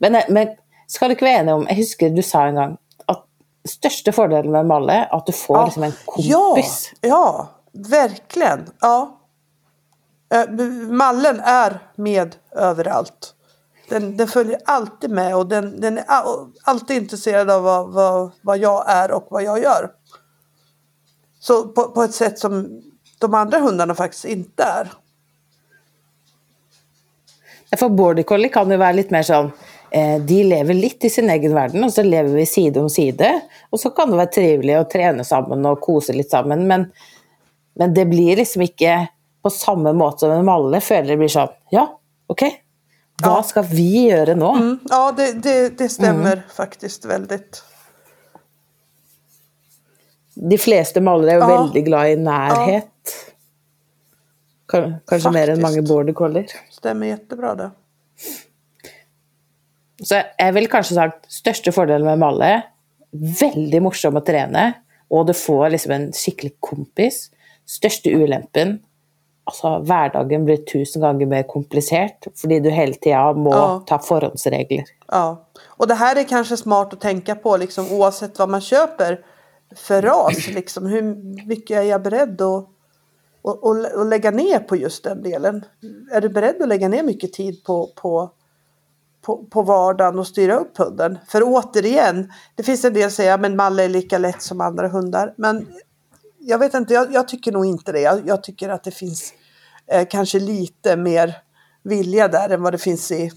[0.00, 0.54] Men, men
[0.90, 2.72] skal du ikke være enig om Jeg husker du sa en gang
[3.12, 3.20] at
[3.68, 5.64] største fordelen med Malle er at du får Ja.
[5.68, 6.90] liksom en kompis.
[7.00, 7.48] Ja, ja,
[7.92, 8.66] verkligen.
[8.80, 8.96] Ja.
[10.34, 10.48] Eh,
[10.88, 13.34] Mallen är med överallt.
[13.88, 18.30] Den, den följer alltid med och den, den är all, alltid intresserad av vad, vad,
[18.42, 19.90] vad jag är och vad jag gör.
[21.40, 22.82] Så på, på ett sätt som
[23.18, 24.92] de andra hundarna faktiskt inte är.
[27.78, 29.46] For border collie kan jo være litt mer sånn
[29.90, 33.30] eh, De lever litt i sin egen verden, og så lever vi side om side.
[33.72, 36.84] Og så kan det være trivelig å trene sammen og kose litt sammen, men,
[37.80, 38.98] men det blir liksom ikke
[39.42, 40.80] på samme måte som en malle.
[40.84, 41.86] Føler det blir sånn Ja,
[42.30, 42.44] ok,
[43.24, 43.42] hva Ja.
[43.42, 44.52] skal vi gjøre nå?
[44.58, 47.62] Mm, ja, det, det, det stämmer faktiskt väldigt.
[50.34, 51.56] De fleste maler er jo Ja.
[51.56, 53.16] veldig glad i nærhet.
[54.68, 55.62] Kan- Kanskje mer Faktisk.
[55.62, 56.46] mange border collier.
[56.70, 57.70] Stämmer jättebra det.
[60.02, 62.52] Så jeg vil kanskje sagt største fordelen med Malle,
[63.12, 64.72] veldig morsom å trene,
[65.12, 67.28] og du får liksom en skikkelig kompis.
[67.68, 68.78] Største ulempen,
[69.46, 73.82] altså hverdagen blir tusen ganger mer komplisert, fordi du hele tida må Ja.
[73.86, 74.84] ta forhåndsregler.
[75.12, 75.44] Ja,
[75.78, 79.20] och det här är kanske smart att tänka på liksom, oavsett vad man köper
[79.76, 80.48] för ras.
[80.48, 81.02] Liksom, hur
[81.46, 82.68] mycket är jag beredd att,
[83.42, 85.64] och, och, och, lägga ner på just den delen?
[86.12, 88.30] Är du beredd att lägga ner mycket tid på, på,
[89.22, 91.18] på, på vardagen och styra upp hunden?
[91.26, 94.88] För återigen, det finns en del som säger att Malle är lika lätt som andra
[94.88, 95.34] hundar.
[95.36, 95.66] Men
[96.38, 98.00] jag vet inte, jag, jag tycker nog inte det.
[98.00, 99.34] Jag, jag tycker att det finns
[99.86, 101.36] eh, kanske lite mer
[101.82, 103.30] vilja där än vad det finns i,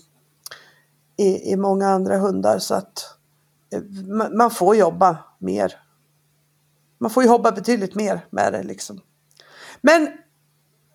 [1.17, 2.59] i, i många andra hundar.
[2.59, 3.03] Så att
[3.73, 5.73] eh, man, man får jobba mer.
[6.97, 9.01] Man får jobba betydligt mer med det liksom.
[9.81, 10.09] Men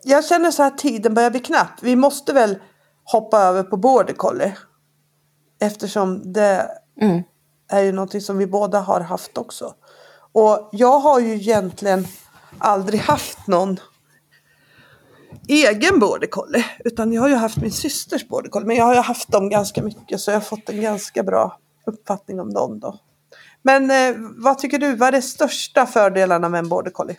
[0.02, 1.82] jag känner så här tiden börjar bli knapp.
[1.82, 2.58] Vi måste väl
[3.04, 4.56] hoppa över på border collie.
[5.60, 6.70] Eftersom det
[7.00, 7.22] Mm.
[7.68, 9.74] är ju någonting som vi båda har haft också.
[10.32, 12.06] Och jag har ju egentligen
[12.58, 13.76] aldrig haft någon
[15.48, 16.64] egen border collie.
[16.84, 18.66] Utan jag har ju haft min systers border collie.
[18.66, 21.58] Men jag har ju haft dem ganska mycket så jag har fått en ganska bra
[21.86, 22.98] uppfattning om dem då.
[23.62, 24.94] Men eh, vad tycker du?
[24.96, 27.18] Vad är de största fördelarna med en border collie?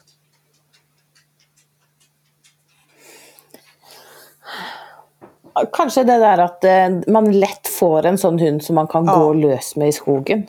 [5.74, 9.16] Kanskje det der at eh, man lett får en sånn hund som man kan Ja.
[9.20, 10.48] gå løs med i skogen.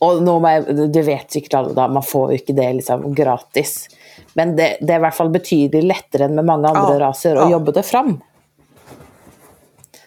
[0.00, 3.88] Må jeg, det vet sikkert alle, da, man får jo ikke det liksom gratis.
[4.34, 7.36] Men det, det er i hvert fall betydelig lettere enn med mange andre Ja, raser
[7.36, 7.50] å ja.
[7.58, 8.14] jobbe det fram.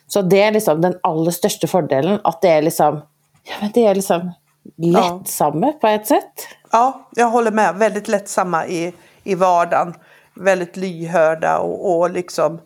[0.07, 3.01] Så det er liksom den aller største fordelen, at det er liksom
[3.43, 4.31] ja, men det er liksom
[4.79, 6.47] lettsamme på et sett.
[6.71, 7.75] Ja, jag håller med.
[7.75, 9.93] Väldigt lättsamma i, i vardagen.
[10.35, 12.59] Väldigt lyhörda och, och liksom...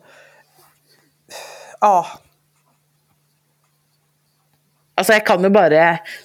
[1.84, 2.04] Ja,
[4.98, 5.82] Altså, jeg kan jo bare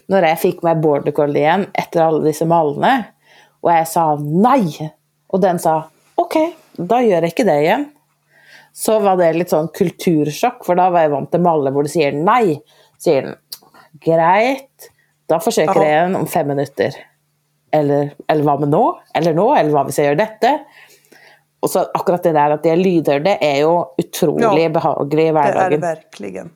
[0.10, 2.94] Når jeg fikk meg border collie igjen etter alle disse malene,
[3.64, 4.90] og jeg sa nei,
[5.30, 5.76] og den sa
[6.20, 6.38] ok,
[6.76, 7.86] da gjør jeg ikke det igjen,
[8.74, 11.94] så var det litt sånn kultursjokk, for da var jeg vant til malle hvor de
[11.94, 12.58] sier nei.
[13.02, 13.38] Sier den
[14.04, 14.90] greit,
[15.30, 15.86] da forsøker Ja.
[15.86, 16.98] jeg igjen om fem minutter.
[17.74, 18.84] Eller, eller hva med nå?
[19.16, 19.48] Eller nå?
[19.58, 20.52] Eller hva hvis jeg gjør dette?
[21.64, 25.32] Og så akkurat det der at de er lydhørte, er jo utrolig Ja, behagelig i
[25.32, 26.50] det är det verkligen.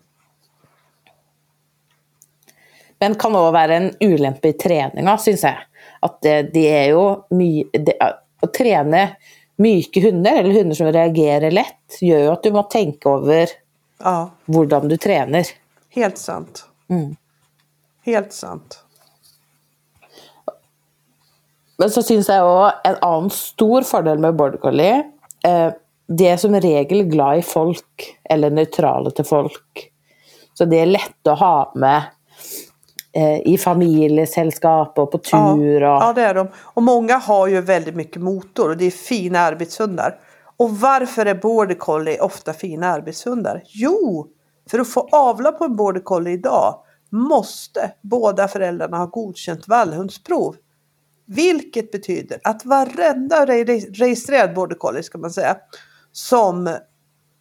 [3.00, 5.58] Men kan òg være en ulempe i treninga, syns jeg.
[6.04, 7.04] At det, de er jo
[7.38, 7.96] mye det,
[8.42, 9.04] Å trene
[9.58, 13.54] myke hunder, eller hunder som reagerer lett, gjør jo at du må tenke over
[14.04, 15.48] Ja, hvordan du trener.
[15.98, 16.66] helt sant.
[16.90, 17.16] Mm.
[18.06, 18.84] Helt sant.
[21.78, 25.04] Men så syns jeg òg en annen stor fordel med border collie
[25.46, 25.70] eh,
[26.08, 29.84] De er som regel glad i folk, eller nøytrale til folk.
[30.58, 32.08] Så de er lette å ha med
[33.14, 35.82] eh, i familjeselskap og på tur.
[35.82, 36.48] Ja, ja, det är de.
[36.56, 40.16] Och många har ju väldigt mycket motor och det är fina arbetshundar.
[40.58, 43.64] Och varför är border collie ofta fina arbetshundar?
[43.66, 44.28] Jo,
[44.70, 46.76] För att få avla på en border collie idag
[47.10, 50.56] måste båda föräldrarna ha godkänt vallhundsprov.
[51.28, 55.58] Vilket betyder att varenda registrerad border collie ska man säga
[56.12, 56.78] som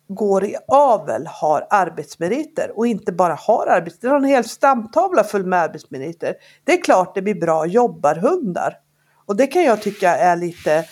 [0.09, 5.47] går i avel har arbetsmeriter och inte bara har arbetsmeriter, har en hel stamtavla full
[5.47, 6.35] med arbetsmeriter.
[6.65, 8.79] Det är klart det blir bra jobbarhundar.
[9.27, 10.85] Och det kan jag tycka är lite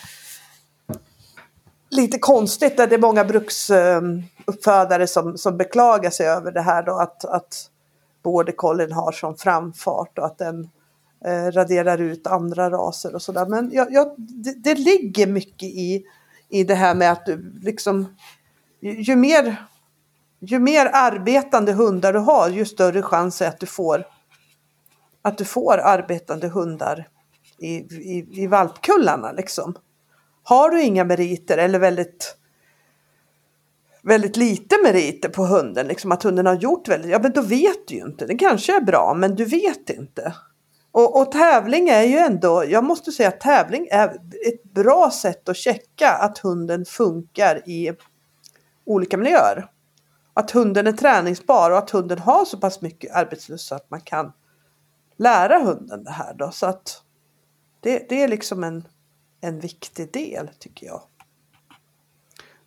[1.91, 6.83] lite konstigt att det är många bruksuppfödare ehm, som, som beklagar sig över det här
[6.83, 7.71] då att, att
[8.23, 10.71] border collien har sån framfart och att den
[11.25, 13.47] eh, raderar ut andra raser och sådär.
[13.47, 16.05] Men jag, jag, det, det, ligger mycket i,
[16.49, 18.17] i det här med att du liksom
[18.81, 19.57] ju mer,
[20.41, 24.05] ju mer arbetande hundar du har ju större chans är att du får
[25.23, 27.09] att du får arbetande hundar
[27.59, 29.75] i, i, i valpkullarna liksom.
[30.43, 32.37] Har du inga meriter eller väldigt
[34.03, 37.89] väldigt lite meriter på hunden, liksom att hunden har gjort väldigt, ja men då vet
[37.89, 38.27] du ju inte.
[38.27, 40.35] Det kanske är bra men du vet inte.
[40.95, 44.09] Och, och, tävling är ju ändå, jag måste säga att tävling är
[44.49, 47.93] ett bra sätt att checka att hunden funkar i
[48.85, 49.71] olika miljöer.
[50.35, 54.01] Att hunden är träningsbar och att hunden har så pass mycket arbetslust så att man
[54.01, 54.33] kan
[55.17, 56.51] lära hunden det här då.
[56.51, 57.03] Så att
[57.81, 58.89] det, det är liksom en,
[59.41, 61.03] en viktig del tycker jag.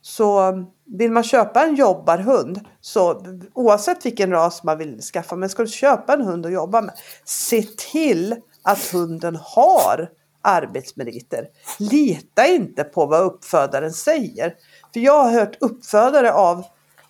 [0.01, 0.53] Så
[0.87, 5.69] vill man köpa en jobbarhund, så oavsett vilken ras man vill skaffa, men ska du
[5.69, 6.93] köpa en hund att jobba med,
[7.25, 10.09] se till att hunden har
[10.41, 11.47] arbetsmeriter.
[11.79, 14.53] Lita inte på vad uppfödaren säger.
[14.93, 16.63] För jag har hört uppfödare av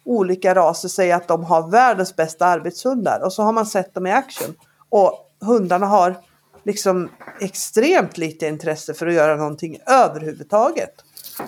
[0.04, 4.08] olika raser säga att de har världens bästa arbetshundar och så har man sett dem
[4.08, 4.56] i action.
[4.90, 6.16] Och hundarna har
[6.64, 7.10] liksom
[7.40, 10.94] extremt lite intresse för att göra någonting överhuvudtaget.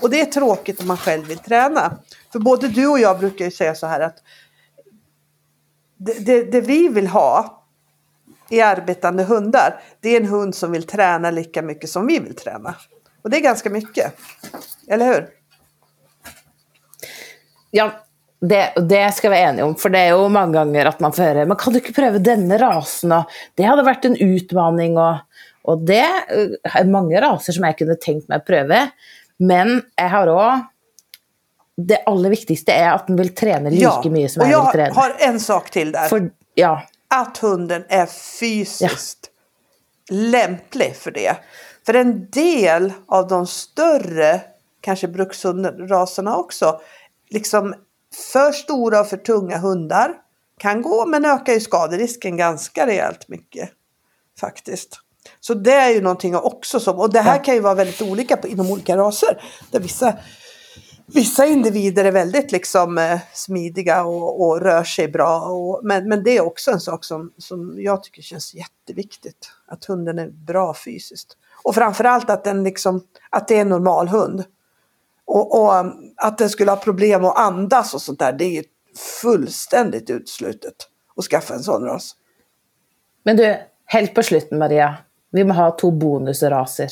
[0.02, 1.98] Och det är tråkigt om man själv vill träna.
[2.32, 4.24] För både du och jag brukar ju säga så här att
[5.98, 7.64] det, det, det vi vill ha
[8.50, 12.36] i arbetande hundar, det är en hund som vill träna lika mycket som vi vill
[12.36, 12.76] träna.
[13.22, 14.14] Och det är ganska mycket.
[14.88, 15.30] Eller hur?
[17.72, 17.92] Ja,
[18.42, 21.14] det, det ska vi vara eniga om, för det är ju många gånger att man
[21.14, 23.12] får höra, men kan du inte pröva denna rasen?
[23.12, 23.24] Och
[23.56, 25.16] det hade varit en utmaning och,
[25.62, 26.06] och det
[26.64, 28.90] är många raser som jag kunde tänkt mig att pröva.
[29.38, 30.66] Men jag har också
[31.88, 34.88] det allra viktigaste är att den vill träna lika ja, mycket som jag, vill träna.
[34.88, 36.08] Jag har en sak till där.
[36.08, 36.84] För, ja.
[37.08, 39.30] Att hunden är fysiskt
[40.10, 40.16] ja.
[40.16, 41.36] lämplig för det.
[41.86, 44.42] För en del av de större,
[44.82, 46.82] kanske brukshundraserna också,
[47.30, 47.76] liksom
[48.32, 50.14] för stora och för tunga hundar
[50.58, 53.70] kan gå men ökar ju skaderisken ganska rejält mycket.
[54.40, 55.00] Faktiskt.
[55.40, 58.38] Så det är ju någonting också som, och det här kan ju vara väldigt olika
[58.38, 59.42] på, inom olika raser.
[59.72, 60.14] Där vissa,
[61.14, 65.40] vissa individer är väldigt liksom eh, smidiga och, och, rör sig bra.
[65.40, 69.52] Och, men, men det är också en sak som, som jag tycker känns jätteviktigt.
[69.68, 71.38] Att hunden är bra fysiskt.
[71.64, 74.44] Och framförallt att, den liksom, att det är en normal hund.
[75.26, 78.52] Och, och, um, att den skulle ha problem att andas och sånt där, det är
[78.52, 78.64] ju
[79.22, 80.76] fullständigt utslutet
[81.18, 82.16] att skaffa en sån ras.
[83.24, 84.98] Men du, helt på slutet Maria,
[85.32, 86.92] vi måste ha två bonusraser.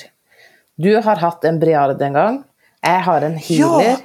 [0.76, 2.44] Du har haft en briard en gång,
[2.94, 3.90] jag har en healer.
[3.90, 3.98] Ja.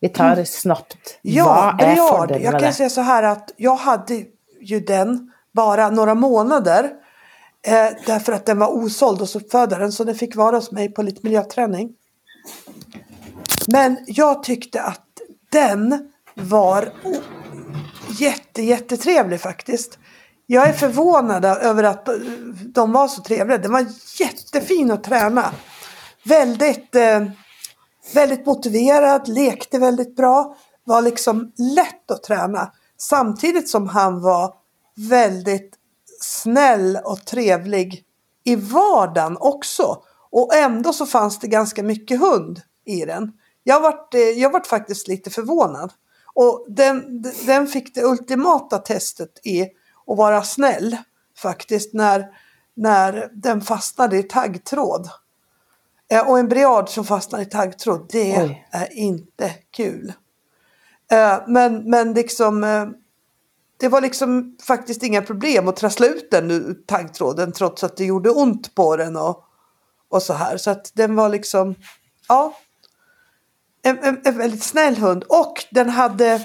[0.00, 1.18] Vi tar snabbt.
[1.22, 2.30] Ja, Vad är briard.
[2.30, 2.72] Jag kan det?
[2.72, 4.24] säga så här att jag hade
[4.60, 6.90] ju den bara några månader.
[7.66, 11.02] Eh, därför att den var osåld hos uppfödaren så den fick vara hos mig på
[11.02, 11.92] lite miljöträning.
[13.66, 15.04] Men jag tyckte att
[15.52, 16.92] den var
[18.18, 19.98] jätte, jättetrevlig faktiskt.
[20.46, 22.08] Jag är förvånad över att
[22.74, 23.58] de var så trevliga.
[23.58, 23.86] Den var
[24.20, 25.50] jättefin att träna.
[26.24, 27.20] Väldigt, eh,
[28.14, 30.56] väldigt motiverad, lekte väldigt bra.
[30.84, 32.72] Var liksom lätt att träna.
[32.96, 34.54] Samtidigt som han var
[34.96, 35.74] väldigt
[36.20, 38.04] snäll och trevlig
[38.44, 40.02] i vardagen också.
[40.30, 43.32] Och ändå så fanns det ganska mycket hund i den.
[43.64, 45.92] Jag vart, eh, jag vart faktiskt lite förvånad.
[46.34, 49.62] Och den, den fick det ultimata testet i
[50.06, 50.96] att vara snäll
[51.38, 52.26] faktiskt när,
[52.74, 55.10] när den fastnade i taggtråd.
[56.10, 58.66] Eh, och en briad som fastnar i taggtråd, det Oj.
[58.70, 60.12] är inte kul.
[61.10, 62.64] Eh, men, men liksom
[63.80, 68.04] det var liksom faktiskt inga problem att trassla ut den ur taggtråden trots att det
[68.04, 69.44] gjorde ont på den och,
[70.08, 70.56] och så här.
[70.56, 71.74] Så att den var liksom,
[72.28, 72.58] ja,
[73.82, 76.44] en, en, en väldigt snäll hund och den hade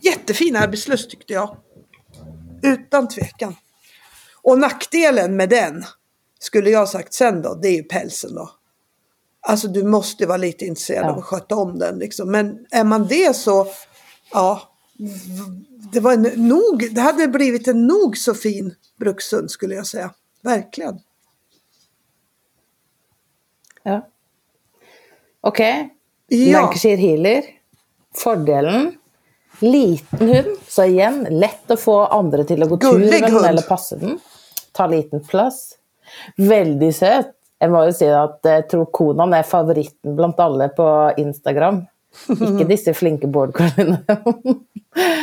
[0.00, 1.56] jättefin arbetslust tyckte jag.
[2.62, 3.56] Utan tvekan.
[4.42, 5.84] Och nackdelen med den,
[6.38, 8.50] skulle jag sagt sen då, det är ju pälsen då.
[9.40, 11.10] Alltså du måste vara lite intresserad ja.
[11.10, 12.30] av att sköta om den liksom.
[12.30, 13.66] Men är man det så,
[14.32, 14.62] ja,
[15.92, 20.14] det var en nog, det hade blivit en nog så fin brukshund skulle jag säga.
[20.42, 21.00] Verkligen.
[23.82, 24.08] Ja.
[25.40, 25.60] Ok.
[26.26, 26.60] Ja.
[26.60, 27.44] Lancashire healer.
[28.14, 28.98] Fordelen
[29.60, 33.44] liten hund, så igjen lett å få andre til å gå tur Gullig med den
[33.44, 34.18] eller passe den.
[34.72, 35.77] Ta liten plass.
[36.38, 37.34] Veldig søt.
[37.58, 40.86] Jeg må jo si at jeg tror Konan er favoritten blant alle på
[41.18, 41.82] Instagram.
[42.34, 43.98] Ikke disse flinke boardcallene.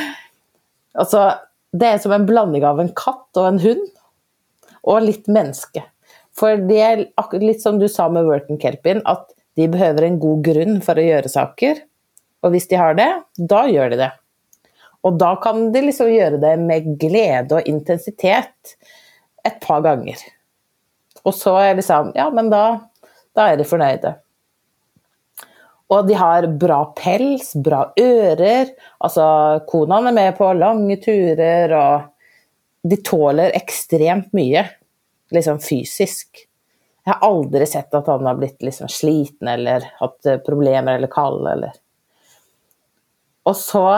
[1.01, 1.29] altså,
[1.75, 3.85] det er som en blanding av en katt og en hund.
[4.85, 5.81] Og litt menneske.
[6.35, 10.19] For det er akkurat litt som du sa med Working Kelpin, at de behøver en
[10.19, 11.79] god grunn for å gjøre saker.
[12.43, 13.09] Og hvis de har det,
[13.39, 14.11] da gjør de det.
[15.05, 18.75] Og da kan de liksom gjøre det med glede og intensitet
[19.45, 20.19] et par ganger.
[21.25, 22.65] Og så er liksom Ja, men da,
[23.35, 24.15] da er de fornøyde.
[25.93, 28.71] Og de har bra pels, bra ører.
[29.05, 29.25] Altså,
[29.69, 34.65] konaen er med på lange turer, og de tåler ekstremt mye.
[35.33, 36.45] Liksom fysisk.
[37.05, 41.11] Jeg har aldri sett at han har blitt liksom sliten eller hatt problem problemer eller
[41.11, 41.75] kald eller
[43.45, 43.89] Og så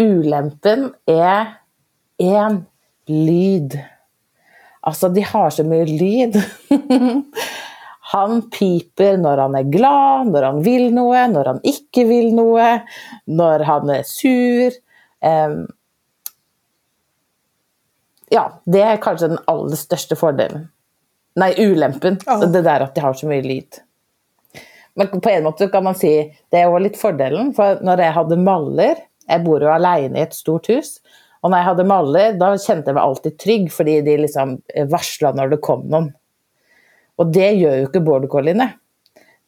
[0.00, 1.60] Ulempen er
[2.16, 2.62] én
[3.04, 3.76] lyd.
[4.86, 6.38] Altså, de har så mye lyd.
[8.10, 12.64] Han piper når han er glad, når han vil noe, når han ikke vil noe,
[13.30, 14.74] når han er sur.
[15.22, 15.60] Em,
[18.34, 20.66] ja, det er kanskje den aller største fordelen.
[21.38, 22.18] Nei, ulempen.
[22.26, 22.40] Ja.
[22.42, 23.78] Det der at de har så mye lyd.
[24.98, 26.12] Men på en måte kan man si
[26.50, 30.24] det er også litt fordelen, for når jeg hadde maller Jeg bor jo alene i
[30.26, 30.96] et stort hus.
[31.40, 34.58] Og når jeg hadde maller, da kjente jeg meg alltid trygg, fordi de liksom
[34.92, 36.10] varsla når det kom noen.
[37.20, 38.66] Og det gjør jo ikke border colliene.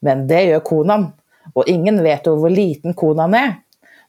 [0.04, 1.10] Men det gjør konaen.
[1.54, 3.52] Og ingen vet jo hvor liten konaen er.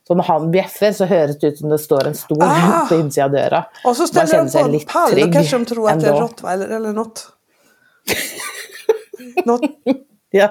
[0.08, 2.86] Så når han bjeffer, så høres det ut som det står en stor Ah!
[2.90, 3.66] på innsida av døra.
[3.86, 5.12] Och så ställer de på en pall.
[5.16, 7.28] Då kanske de tror att det är rottweiler eller något.
[9.46, 9.62] något.
[10.36, 10.48] Ja,